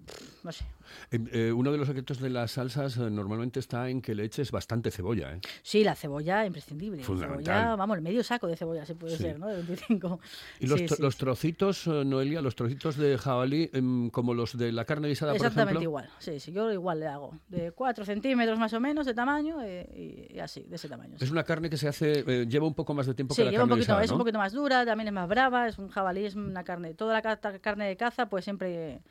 no 0.44 0.52
sé. 0.52 0.64
Eh, 1.10 1.18
eh, 1.32 1.52
uno 1.52 1.72
de 1.72 1.78
los 1.78 1.88
secretos 1.88 2.20
de 2.20 2.30
las 2.30 2.52
salsas 2.52 2.96
eh, 2.96 3.10
normalmente 3.10 3.58
está 3.58 3.88
en 3.88 4.00
que 4.00 4.14
le 4.14 4.22
eches 4.24 4.52
bastante 4.52 4.92
cebolla, 4.92 5.32
¿eh? 5.34 5.40
Sí, 5.64 5.82
la 5.82 5.96
cebolla 5.96 6.46
imprescindible. 6.46 7.02
Fundamental. 7.02 7.44
Cebolla, 7.44 7.74
vamos, 7.76 7.96
el 7.96 8.02
medio 8.02 8.22
saco 8.22 8.46
de 8.46 8.56
cebolla 8.56 8.86
se 8.86 8.94
puede 8.94 9.16
Sí. 9.16 9.24
ser, 9.24 9.38
¿no? 9.40 9.48
De 9.48 9.56
25. 9.56 10.20
Y 10.60 10.66
los, 10.68 11.16
trocitos, 11.16 11.88
Noelia, 11.88 12.40
los 12.40 12.54
trocitos 12.54 12.96
de 12.96 13.18
jabalí, 13.18 13.68
em, 13.72 14.10
como 14.10 14.34
los 14.34 14.56
de 14.56 14.70
la 14.72 14.84
carne 14.84 15.08
guisada, 15.08 15.32
por 15.34 15.46
Exactamente 15.72 15.84
igual, 15.84 16.08
sí, 16.18 16.40
sí, 16.40 16.52
yo 16.52 16.70
igual 16.72 17.00
le 17.00 17.06
hago. 17.06 17.38
De 17.48 17.72
4 17.72 18.04
centímetros 18.04 18.58
más 18.58 18.72
o 18.72 18.80
menos 18.80 19.06
de 19.06 19.14
tamaño 19.14 19.62
eh, 19.62 20.28
y, 20.30 20.36
y 20.36 20.38
así, 20.40 20.62
de 20.62 20.76
ese 20.76 20.88
tamaño. 20.88 21.18
sí. 21.18 21.24
Es 21.24 21.30
una 21.30 21.44
carne 21.44 21.68
que 21.70 21.76
se 21.76 21.88
hace, 21.88 22.24
eh, 22.26 22.46
lleva 22.46 22.66
un 22.66 22.74
poco 22.74 22.94
más 22.94 23.06
de 23.06 23.14
tiempo 23.14 23.34
Sí, 23.34 23.40
que 23.42 23.44
la 23.46 23.50
lleva 23.50 23.64
un 23.64 23.68
carne 23.70 23.78
poquito, 23.80 23.92
guisada, 23.92 24.04
es 24.04 24.10
un 24.10 24.18
poquito 24.18 24.38
más 24.38 24.52
dura, 24.52 24.84
también 24.84 25.08
es 25.08 25.14
más 25.14 25.28
brava, 25.28 25.68
es 25.68 25.78
un 25.78 25.88
jabalí, 25.88 26.24
es 26.24 26.34
una 26.34 26.64
carne. 26.64 26.94
Toda 26.94 27.12
la 27.14 27.22
ca- 27.22 27.58
carne 27.60 27.86
de 27.86 27.96
caza, 27.96 28.28
pues 28.28 28.44
siempre, 28.44 29.02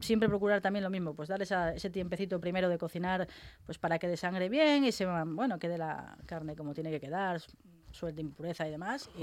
siempre 0.00 0.28
procurar 0.28 0.60
también 0.60 0.84
lo 0.84 0.90
mismo, 0.90 1.14
pues 1.14 1.28
dar 1.28 1.40
esa- 1.42 1.74
ese 1.74 1.90
tiempecito 1.90 2.40
primero 2.40 2.68
de 2.68 2.78
cocinar, 2.78 3.28
pues 3.66 3.78
para 3.78 3.98
que 3.98 4.08
desangre 4.08 4.48
bien 4.48 4.84
y 4.84 4.92
se, 4.92 5.06
bueno, 5.06 5.58
quede 5.58 5.78
la 5.78 6.16
carne 6.26 6.56
como 6.56 6.74
tiene 6.74 6.90
que 6.90 7.00
quedar, 7.00 7.40
suelte 7.90 8.20
impureza 8.20 8.66
y 8.68 8.70
demás. 8.70 9.08
Y, 9.16 9.22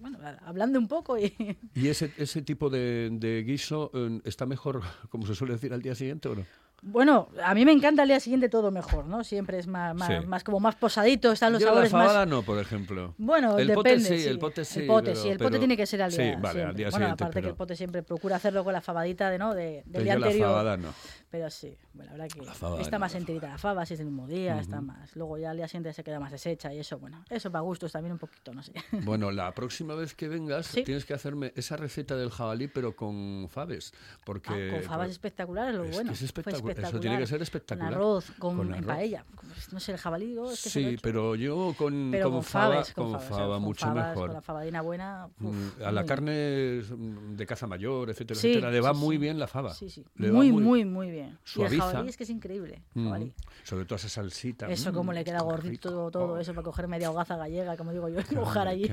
bueno, 0.00 0.18
hablando 0.46 0.78
un 0.78 0.88
poco 0.88 1.18
y... 1.18 1.34
¿Y 1.74 1.88
ese, 1.88 2.12
ese 2.16 2.42
tipo 2.42 2.70
de, 2.70 3.08
de 3.12 3.42
guiso 3.42 3.90
eh, 3.94 4.20
está 4.24 4.46
mejor, 4.46 4.82
como 5.10 5.26
se 5.26 5.34
suele 5.34 5.54
decir, 5.54 5.72
al 5.72 5.82
día 5.82 5.94
siguiente 5.94 6.28
o 6.28 6.34
no? 6.36 6.44
Bueno, 6.86 7.28
a 7.42 7.54
mí 7.54 7.64
me 7.64 7.72
encanta 7.72 8.02
el 8.02 8.08
día 8.10 8.20
siguiente 8.20 8.50
todo 8.50 8.70
mejor, 8.70 9.06
¿no? 9.06 9.24
Siempre 9.24 9.58
es 9.58 9.66
más, 9.66 9.94
más, 9.94 10.08
Sí. 10.20 10.26
más 10.26 10.44
como 10.44 10.60
más 10.60 10.74
posadito, 10.74 11.32
están 11.32 11.54
los 11.54 11.62
Yo 11.62 11.66
la 11.68 11.72
sabores 11.72 11.90
fabada 11.90 12.18
más... 12.20 12.28
no, 12.28 12.42
por 12.42 12.58
ejemplo. 12.58 13.14
Bueno, 13.16 13.56
el 13.58 13.68
depende. 13.68 13.74
pote 13.74 14.00
sí, 14.00 14.18
sí. 14.22 14.28
el 14.28 14.38
pote 14.38 14.64
sí. 14.66 14.80
El 14.80 14.86
pote, 14.86 15.10
pero- 15.12 15.16
sí, 15.22 15.28
el 15.30 15.38
pote 15.38 15.48
pero- 15.52 15.58
tiene 15.60 15.76
que 15.78 15.86
ser 15.86 16.02
al 16.02 16.10
día 16.10 16.34
Sí, 16.34 16.40
vale, 16.42 16.46
al 16.48 16.52
siempre. 16.52 16.74
día 16.76 16.90
Bueno, 16.90 17.06
siguiente. 17.06 17.24
aparte 17.24 17.40
que 17.42 17.48
el 17.48 17.54
pote 17.54 17.76
siempre 17.76 18.02
procura 18.02 18.36
hacerlo 18.36 18.64
con 18.64 18.74
la 18.74 18.82
fabadita 18.82 19.30
de, 19.30 19.38
¿no? 19.38 19.54
de, 19.54 19.82
del 19.86 20.04
día 20.04 20.12
yo 20.14 20.20
la 20.20 20.26
anterior. 20.26 20.48
fabada 20.48 20.76
no. 20.76 20.92
Pero 21.34 21.50
sí, 21.50 21.76
bueno, 21.94 22.12
la 22.12 22.18
verdad 22.28 22.36
que 22.36 22.46
La 22.46 22.80
está 22.80 22.96
no, 22.96 23.00
más 23.00 23.12
enterita 23.16 23.48
la 23.48 23.58
fava, 23.58 23.84
si 23.84 23.94
es 23.94 23.98
el 24.00 24.06
mismo 24.06 24.28
día, 24.28 24.60
está 24.60 24.80
más. 24.80 25.16
Luego 25.16 25.36
ya 25.36 25.50
al 25.50 25.56
día 25.56 25.66
siguiente 25.66 25.92
se 25.92 26.04
queda 26.04 26.20
más 26.20 26.30
deshecha 26.30 26.72
y 26.72 26.78
eso, 26.78 26.96
bueno, 27.00 27.24
eso 27.28 27.50
para 27.50 27.62
gustos 27.62 27.90
también 27.90 28.12
un 28.12 28.20
poquito, 28.20 28.54
no 28.54 28.62
sé. 28.62 28.72
Bueno, 29.04 29.32
la 29.32 29.52
próxima 29.52 29.96
vez 29.96 30.14
que 30.14 30.28
vengas 30.28 30.66
Sí. 30.66 30.84
tienes 30.84 31.04
que 31.04 31.12
hacerme 31.12 31.52
esa 31.56 31.76
receta 31.76 32.14
del 32.16 32.30
jabalí, 32.30 32.68
pero 32.68 32.94
con 32.94 33.48
faves. 33.50 33.92
Porque, 34.24 34.68
Ah, 34.70 34.74
con 34.76 34.82
fabas 34.84 35.10
espectaculares, 35.10 35.74
lo 35.74 35.82
es 35.82 35.88
que 35.90 35.94
bueno. 35.96 36.12
es 36.12 36.18
fue 36.18 36.26
espectacular, 36.26 36.78
eso 36.84 37.00
tiene 37.00 37.18
que 37.18 37.26
ser 37.26 37.42
espectacular. 37.42 37.90
Con 37.90 38.00
arroz, 38.00 38.30
con, 38.38 38.56
Con 38.56 38.66
en 38.68 38.74
arroz. 38.74 38.86
paella. 38.86 39.24
No 39.72 39.80
sé, 39.80 39.90
el 39.90 39.98
jabalí, 39.98 40.34
yo 40.34 40.52
es 40.52 40.62
que 40.72 40.80
lo 40.82 40.90
Sí, 40.90 40.96
pero 41.02 41.34
yo 41.34 41.74
con, 41.76 42.10
Pero 42.12 42.26
con 42.26 42.32
con 42.34 42.42
fava, 42.44 42.74
faves, 42.74 42.94
con 42.94 43.10
con 43.10 43.20
fava 43.20 43.58
mucho 43.58 43.90
mejor. 43.92 44.26
Con 44.26 44.32
la 44.34 44.40
fabadina 44.40 44.82
buena. 44.82 45.26
uf, 45.40 45.40
Mm, 45.40 45.48
a 45.48 45.50
muy 45.50 45.78
la 45.82 45.90
bien. 45.90 46.06
carne 46.06 46.80
mm, 46.88 47.34
de 47.36 47.46
caza 47.46 47.66
mayor, 47.66 48.10
etcétera, 48.10 48.38
Sí, 48.38 48.50
etcétera, 48.50 48.70
le 48.70 48.80
va 48.80 48.94
sí, 48.94 49.00
muy 49.00 49.18
bien 49.18 49.36
la 49.40 49.48
fava. 49.48 49.74
Sí, 49.74 49.90
sí. 49.90 50.04
Le 50.16 50.30
va 50.30 50.36
Muy, 50.36 50.52
muy, 50.52 50.84
muy 50.84 51.10
bien. 51.10 51.23
Y 51.26 51.30
el 51.32 51.38
suaviza. 51.44 51.84
jabalí 51.86 52.08
es 52.08 52.16
que 52.16 52.24
es 52.24 52.30
increíble. 52.30 52.82
Mm. 52.94 53.12
Sobre 53.62 53.84
todo 53.84 53.96
esa 53.96 54.08
salsita. 54.08 54.68
Eso, 54.68 54.90
mm, 54.92 54.94
como 54.94 55.12
le 55.12 55.24
queda 55.24 55.40
gordito 55.42 56.10
todo 56.10 56.34
Oh, 56.34 56.38
eso 56.38 56.52
para 56.54 56.64
coger 56.64 56.88
media 56.88 57.10
hogaza 57.10 57.36
gallega, 57.36 57.76
como 57.76 57.92
digo 57.92 58.08
yo, 58.08 58.20
y 58.30 58.34
mojar 58.34 58.68
allí. 58.68 58.88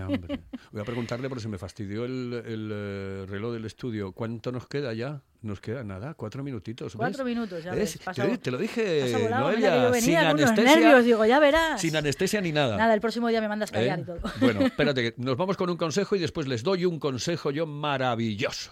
Voy 0.71 0.81
a 0.81 0.85
preguntarle 0.85 1.27
porque 1.29 1.41
se 1.41 1.47
me 1.49 1.57
fastidió 1.57 2.05
el, 2.05 2.33
el, 2.45 2.69
eh, 2.73 3.25
reloj 3.27 3.53
del 3.53 3.65
estudio. 3.65 4.11
¿Cuánto 4.11 4.51
nos 4.51 4.67
queda 4.67 4.93
ya? 4.93 5.21
Nos 5.41 5.59
queda 5.59 5.83
nada, 5.83 6.13
cuatro 6.13 6.43
minutitos. 6.43 6.93
¿ves? 6.93 6.97
Cuatro 6.97 7.25
minutos, 7.25 7.63
ya 7.63 7.73
¿Ves? 7.73 7.97
pasa- 8.03 8.27
te, 8.27 8.37
te 8.37 8.51
lo 8.51 8.57
dije, 8.59 9.11
volado, 9.23 9.41
Noelia, 9.49 9.75
yo 9.85 9.91
venía 9.91 9.99
sin 10.21 10.29
con 10.29 10.39
anestesia. 10.39 10.75
nervios, 10.79 11.05
digo, 11.05 11.25
ya 11.25 11.39
verás. 11.39 11.81
Sin 11.81 11.95
anestesia 11.95 12.41
ni 12.41 12.51
nada. 12.51 12.77
Nada, 12.77 12.93
el 12.93 13.01
próximo 13.01 13.27
día 13.29 13.41
me 13.41 13.47
mandas 13.47 13.71
callar 13.71 13.97
¿Eh? 13.99 14.01
y 14.03 14.05
todo. 14.05 14.19
Bueno, 14.39 14.61
espérate, 14.65 15.01
que 15.01 15.13
nos 15.21 15.35
vamos 15.37 15.57
con 15.57 15.69
un 15.71 15.77
consejo 15.77 16.15
y 16.15 16.19
después 16.19 16.47
les 16.47 16.61
doy 16.61 16.85
un 16.85 16.99
consejo 16.99 17.49
yo 17.49 17.65
maravilloso. 17.65 18.71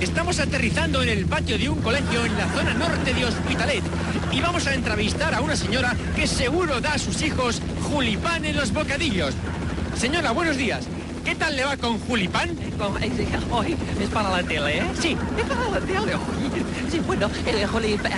Estamos 0.00 0.38
aterrizando 0.38 1.02
en 1.02 1.08
el 1.08 1.26
patio 1.26 1.58
de 1.58 1.68
un 1.68 1.80
colegio 1.82 2.24
en 2.24 2.36
la 2.36 2.46
zona 2.52 2.72
norte 2.74 3.12
de 3.12 3.24
Hospitalet 3.24 3.82
y 4.30 4.40
vamos 4.40 4.66
a 4.68 4.74
entrevistar 4.74 5.34
a 5.34 5.40
una 5.40 5.56
señora 5.56 5.96
que 6.14 6.28
seguro 6.28 6.80
da 6.80 6.94
a 6.94 6.98
sus 6.98 7.20
hijos 7.22 7.60
julipán 7.82 8.44
en 8.44 8.56
los 8.56 8.72
bocadillos. 8.72 9.34
Señora, 9.96 10.30
buenos 10.30 10.56
días. 10.56 10.86
¿Qué 11.28 11.34
tal 11.34 11.54
le 11.56 11.62
va 11.62 11.76
con 11.76 11.98
julipán? 11.98 12.56
Hoy 13.50 13.76
es 14.00 14.08
para 14.08 14.30
la 14.30 14.42
tele, 14.42 14.78
¿eh? 14.78 14.82
Sí. 14.98 15.14
Es 15.36 15.44
para 15.44 15.68
la 15.68 15.80
tele. 15.80 16.16
Uy, 16.16 16.90
Sí, 16.90 17.00
bueno, 17.00 17.30
el 17.44 17.66
julipán. 17.66 18.12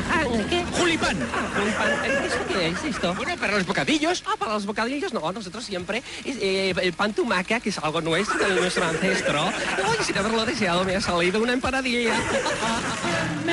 ¿Qué? 0.49 0.64
Julipán. 0.79 1.16
Ah, 1.35 1.49
julipán. 1.57 1.88
¿eh? 2.05 2.27
¿Eso 2.27 2.37
qué 2.46 2.68
es 2.68 2.85
esto? 2.85 3.12
Bueno, 3.14 3.37
para 3.37 3.55
los 3.55 3.66
bocadillos. 3.66 4.23
Ah, 4.29 4.37
para 4.38 4.53
los 4.53 4.64
bocadillos 4.64 5.12
no, 5.12 5.33
nosotros 5.33 5.64
siempre 5.64 6.05
eh, 6.25 6.73
el 6.81 6.92
pan 6.92 7.12
tumaca, 7.12 7.59
que 7.59 7.70
es 7.70 7.79
algo 7.79 8.01
nuestro, 8.01 8.38
de 8.38 8.55
nuestro 8.55 8.85
ancestro. 8.85 9.44
Hoy, 9.44 10.05
sin 10.05 10.16
haberlo 10.16 10.46
deseado, 10.46 10.85
me 10.85 10.94
ha 10.94 11.01
salido 11.01 11.42
una 11.42 11.53
empanadilla. 11.53 12.14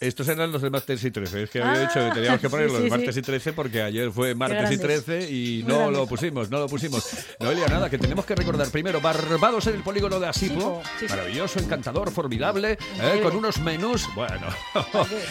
Estos 0.00 0.26
eran 0.28 0.50
los 0.50 0.62
de 0.62 0.70
martes 0.70 1.04
y 1.04 1.10
13. 1.10 1.42
Es 1.42 1.50
que 1.50 1.62
había 1.62 1.72
Ah, 1.72 1.78
dicho 1.86 1.92
que 2.08 2.14
teníamos 2.14 2.40
que 2.40 2.46
sí, 2.48 2.50
poner 2.50 2.66
los 2.68 2.76
sí, 2.78 2.82
de 2.84 2.88
sí. 2.88 2.96
martes 2.96 3.16
y 3.18 3.20
13 3.22 3.52
porque 3.52 3.82
ayer 3.82 4.10
fue 4.10 4.34
martes 4.34 4.56
y 4.72 4.76
grandes. 4.78 5.04
13 5.04 5.30
y 5.30 5.62
Muy 5.62 5.72
no 5.72 5.78
grandes. 5.80 5.98
lo 5.98 6.06
pusimos, 6.06 6.50
no 6.50 6.58
lo 6.58 6.68
pusimos. 6.68 7.06
Noelia, 7.38 7.66
nada, 7.68 7.90
que 7.90 7.98
tenemos 7.98 8.24
que 8.24 8.34
recordar 8.34 8.66
primero 8.70 9.02
Barbados 9.02 9.66
en 9.66 9.74
el 9.74 9.82
polígono 9.82 10.18
de 10.18 10.26
Asipo. 10.28 10.82
Maravilloso, 11.06 11.58
encantador, 11.58 12.10
formidable, 12.10 12.72
eh, 12.72 12.78
Increíble. 12.94 13.20
con 13.20 13.36
unos 13.36 13.58
menús. 13.60 14.06
Bueno, 14.14 14.46
qué? 14.72 14.80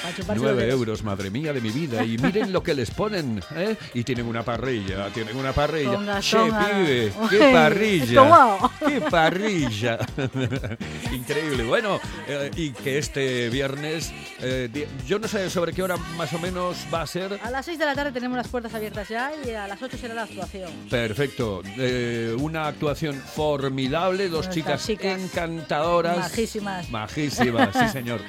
Para 0.03 0.15
chuparse 0.15 0.34
los 0.36 0.38
9 0.43 0.62
dedos. 0.65 0.79
euros, 0.79 1.03
madre 1.03 1.32
mía 1.32 1.51
de 1.51 1.62
mi 1.62 1.71
vida. 1.71 2.03
Y 2.05 2.19
miren 2.19 2.53
lo 2.53 2.62
que 2.62 2.75
les 2.75 2.91
ponen. 2.91 3.41
¿eh? 3.55 3.75
Y 3.95 4.03
tienen 4.03 4.27
una 4.27 4.43
parrilla, 4.43 5.08
tienen 5.12 5.36
una 5.36 5.51
parrilla. 5.51 6.19
Che, 6.21 6.38
pibe, 6.38 7.12
Uy, 7.19 7.27
qué 7.32 7.39
parrilla. 7.51 8.69
¡Qué 8.86 9.01
parrilla! 9.01 9.97
Increíble. 11.12 11.63
Bueno, 11.63 11.99
eh, 12.27 12.51
y 12.55 12.69
que 12.69 12.99
este 12.99 13.49
viernes, 13.49 14.12
eh, 14.41 14.58
yo 15.08 15.19
no 15.19 15.28
sé 15.28 15.50
sobre 15.50 15.74
qué 15.74 15.84
hora 15.84 15.98
más 16.17 16.34
o 16.34 16.39
menos 16.39 16.78
va 16.93 17.02
a 17.04 17.08
ser. 17.08 17.39
A 17.43 17.50
las 17.52 17.65
6 17.65 17.80
de 17.80 17.86
la 17.86 17.95
tarde 17.95 18.12
tenemos 18.12 18.38
las 18.38 18.48
puertas 18.48 18.74
abiertas 18.74 19.08
ya 19.08 19.32
y 19.45 19.52
a 19.52 19.67
las 19.67 19.82
8 19.82 19.98
será 19.98 20.13
la 20.13 20.24
actuación. 20.24 20.72
Perfecto. 20.89 21.62
Eh, 21.78 22.36
una 22.39 22.67
actuación 22.67 23.15
formidable, 23.15 24.30
dos 24.30 24.50
chicas 24.50 24.88
encantadoras. 24.89 26.17
majísimas. 26.17 26.89
Majísimas, 26.89 27.69
sí 27.74 27.88
señor. 27.91 28.22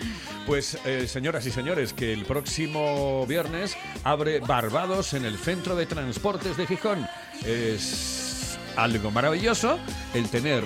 Pues 0.46 0.78
eh, 0.84 1.06
señoras 1.06 1.46
y 1.46 1.50
señores, 1.50 1.92
que 1.92 2.12
el 2.12 2.24
próximo 2.24 3.26
viernes 3.26 3.76
abre 4.04 4.40
Barbados 4.40 5.14
en 5.14 5.24
el 5.24 5.38
Centro 5.38 5.76
de 5.76 5.86
Transportes 5.86 6.56
de 6.56 6.66
Gijón. 6.66 7.06
Es 7.44 8.58
algo 8.76 9.10
maravilloso 9.10 9.78
el 10.14 10.28
tener 10.28 10.62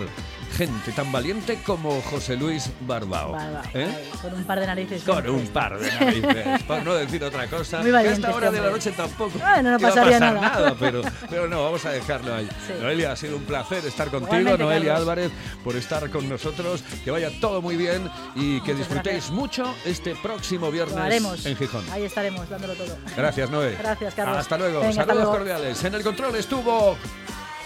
gente 0.54 0.92
tan 0.92 1.10
valiente 1.12 1.58
como 1.66 2.00
José 2.02 2.36
Luis 2.36 2.70
Barbao. 2.80 3.36
¿eh? 3.74 3.84
ahí, 3.86 4.10
con 4.22 4.34
un 4.34 4.44
par 4.44 4.60
de 4.60 4.66
narices. 4.66 5.02
Con 5.02 5.28
un 5.28 5.46
par 5.48 5.78
de 5.78 5.90
narices, 5.90 6.62
por 6.62 6.82
no 6.84 6.94
decir 6.94 7.22
otra 7.24 7.46
cosa. 7.48 7.78
Muy 7.78 7.86
que 7.86 7.90
a 7.90 7.92
valiente 7.94 8.20
esta 8.20 8.34
hora 8.36 8.50
de 8.50 8.60
la 8.60 8.70
noche 8.70 8.92
tampoco 8.92 9.38
Bueno, 9.38 9.62
no 9.72 9.78
iba 9.78 9.88
a 9.88 9.90
pasaría 9.90 10.18
pasar 10.20 10.34
nada. 10.40 10.76
pero, 10.78 11.02
pero 11.28 11.48
no, 11.48 11.64
vamos 11.64 11.84
a 11.84 11.90
dejarlo 11.90 12.34
ahí. 12.34 12.48
Sí. 12.66 12.72
Noelia, 12.80 13.12
ha 13.12 13.16
sido 13.16 13.36
un 13.36 13.42
placer 13.44 13.84
estar 13.84 14.08
contigo, 14.10 14.36
Igualmente, 14.36 14.64
Noelia 14.64 14.92
Carlos. 14.92 15.00
Álvarez, 15.08 15.32
por 15.62 15.76
estar 15.76 16.10
con 16.10 16.28
nosotros. 16.28 16.82
Que 17.04 17.10
vaya 17.10 17.30
todo 17.40 17.60
muy 17.60 17.76
bien 17.76 18.08
y 18.36 18.60
que 18.60 18.72
Muchas 18.72 18.78
disfrutéis 18.78 19.14
gracias. 19.16 19.30
mucho 19.32 19.74
este 19.84 20.14
próximo 20.16 20.70
viernes 20.70 21.44
en 21.46 21.56
Gijón. 21.56 21.84
Ahí 21.90 22.04
estaremos 22.04 22.48
dándolo 22.48 22.74
todo. 22.74 22.96
Gracias, 23.16 23.50
Noé. 23.50 23.76
Gracias, 23.78 24.14
Carlos. 24.14 24.38
Hasta 24.38 24.56
luego. 24.58 24.80
Venga, 24.80 24.90
hasta 24.90 25.02
Saludos 25.02 25.16
luego. 25.24 25.38
cordiales. 25.38 25.84
En 25.84 25.94
el 25.94 26.02
control 26.02 26.36
estuvo 26.36 26.96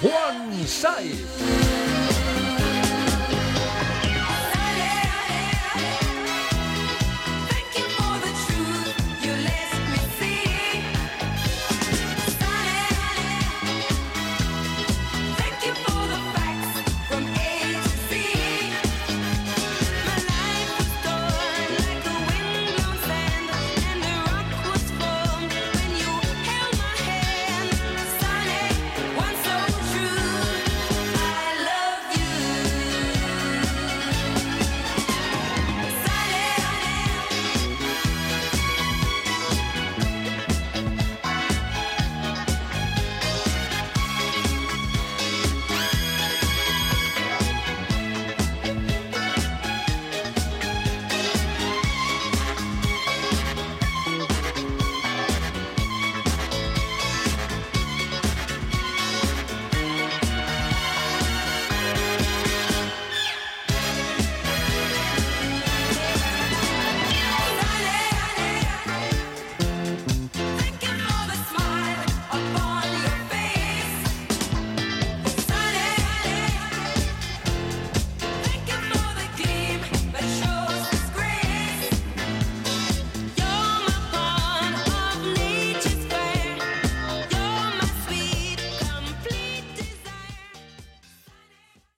Juan 0.00 0.66
Saiz. 0.66 1.26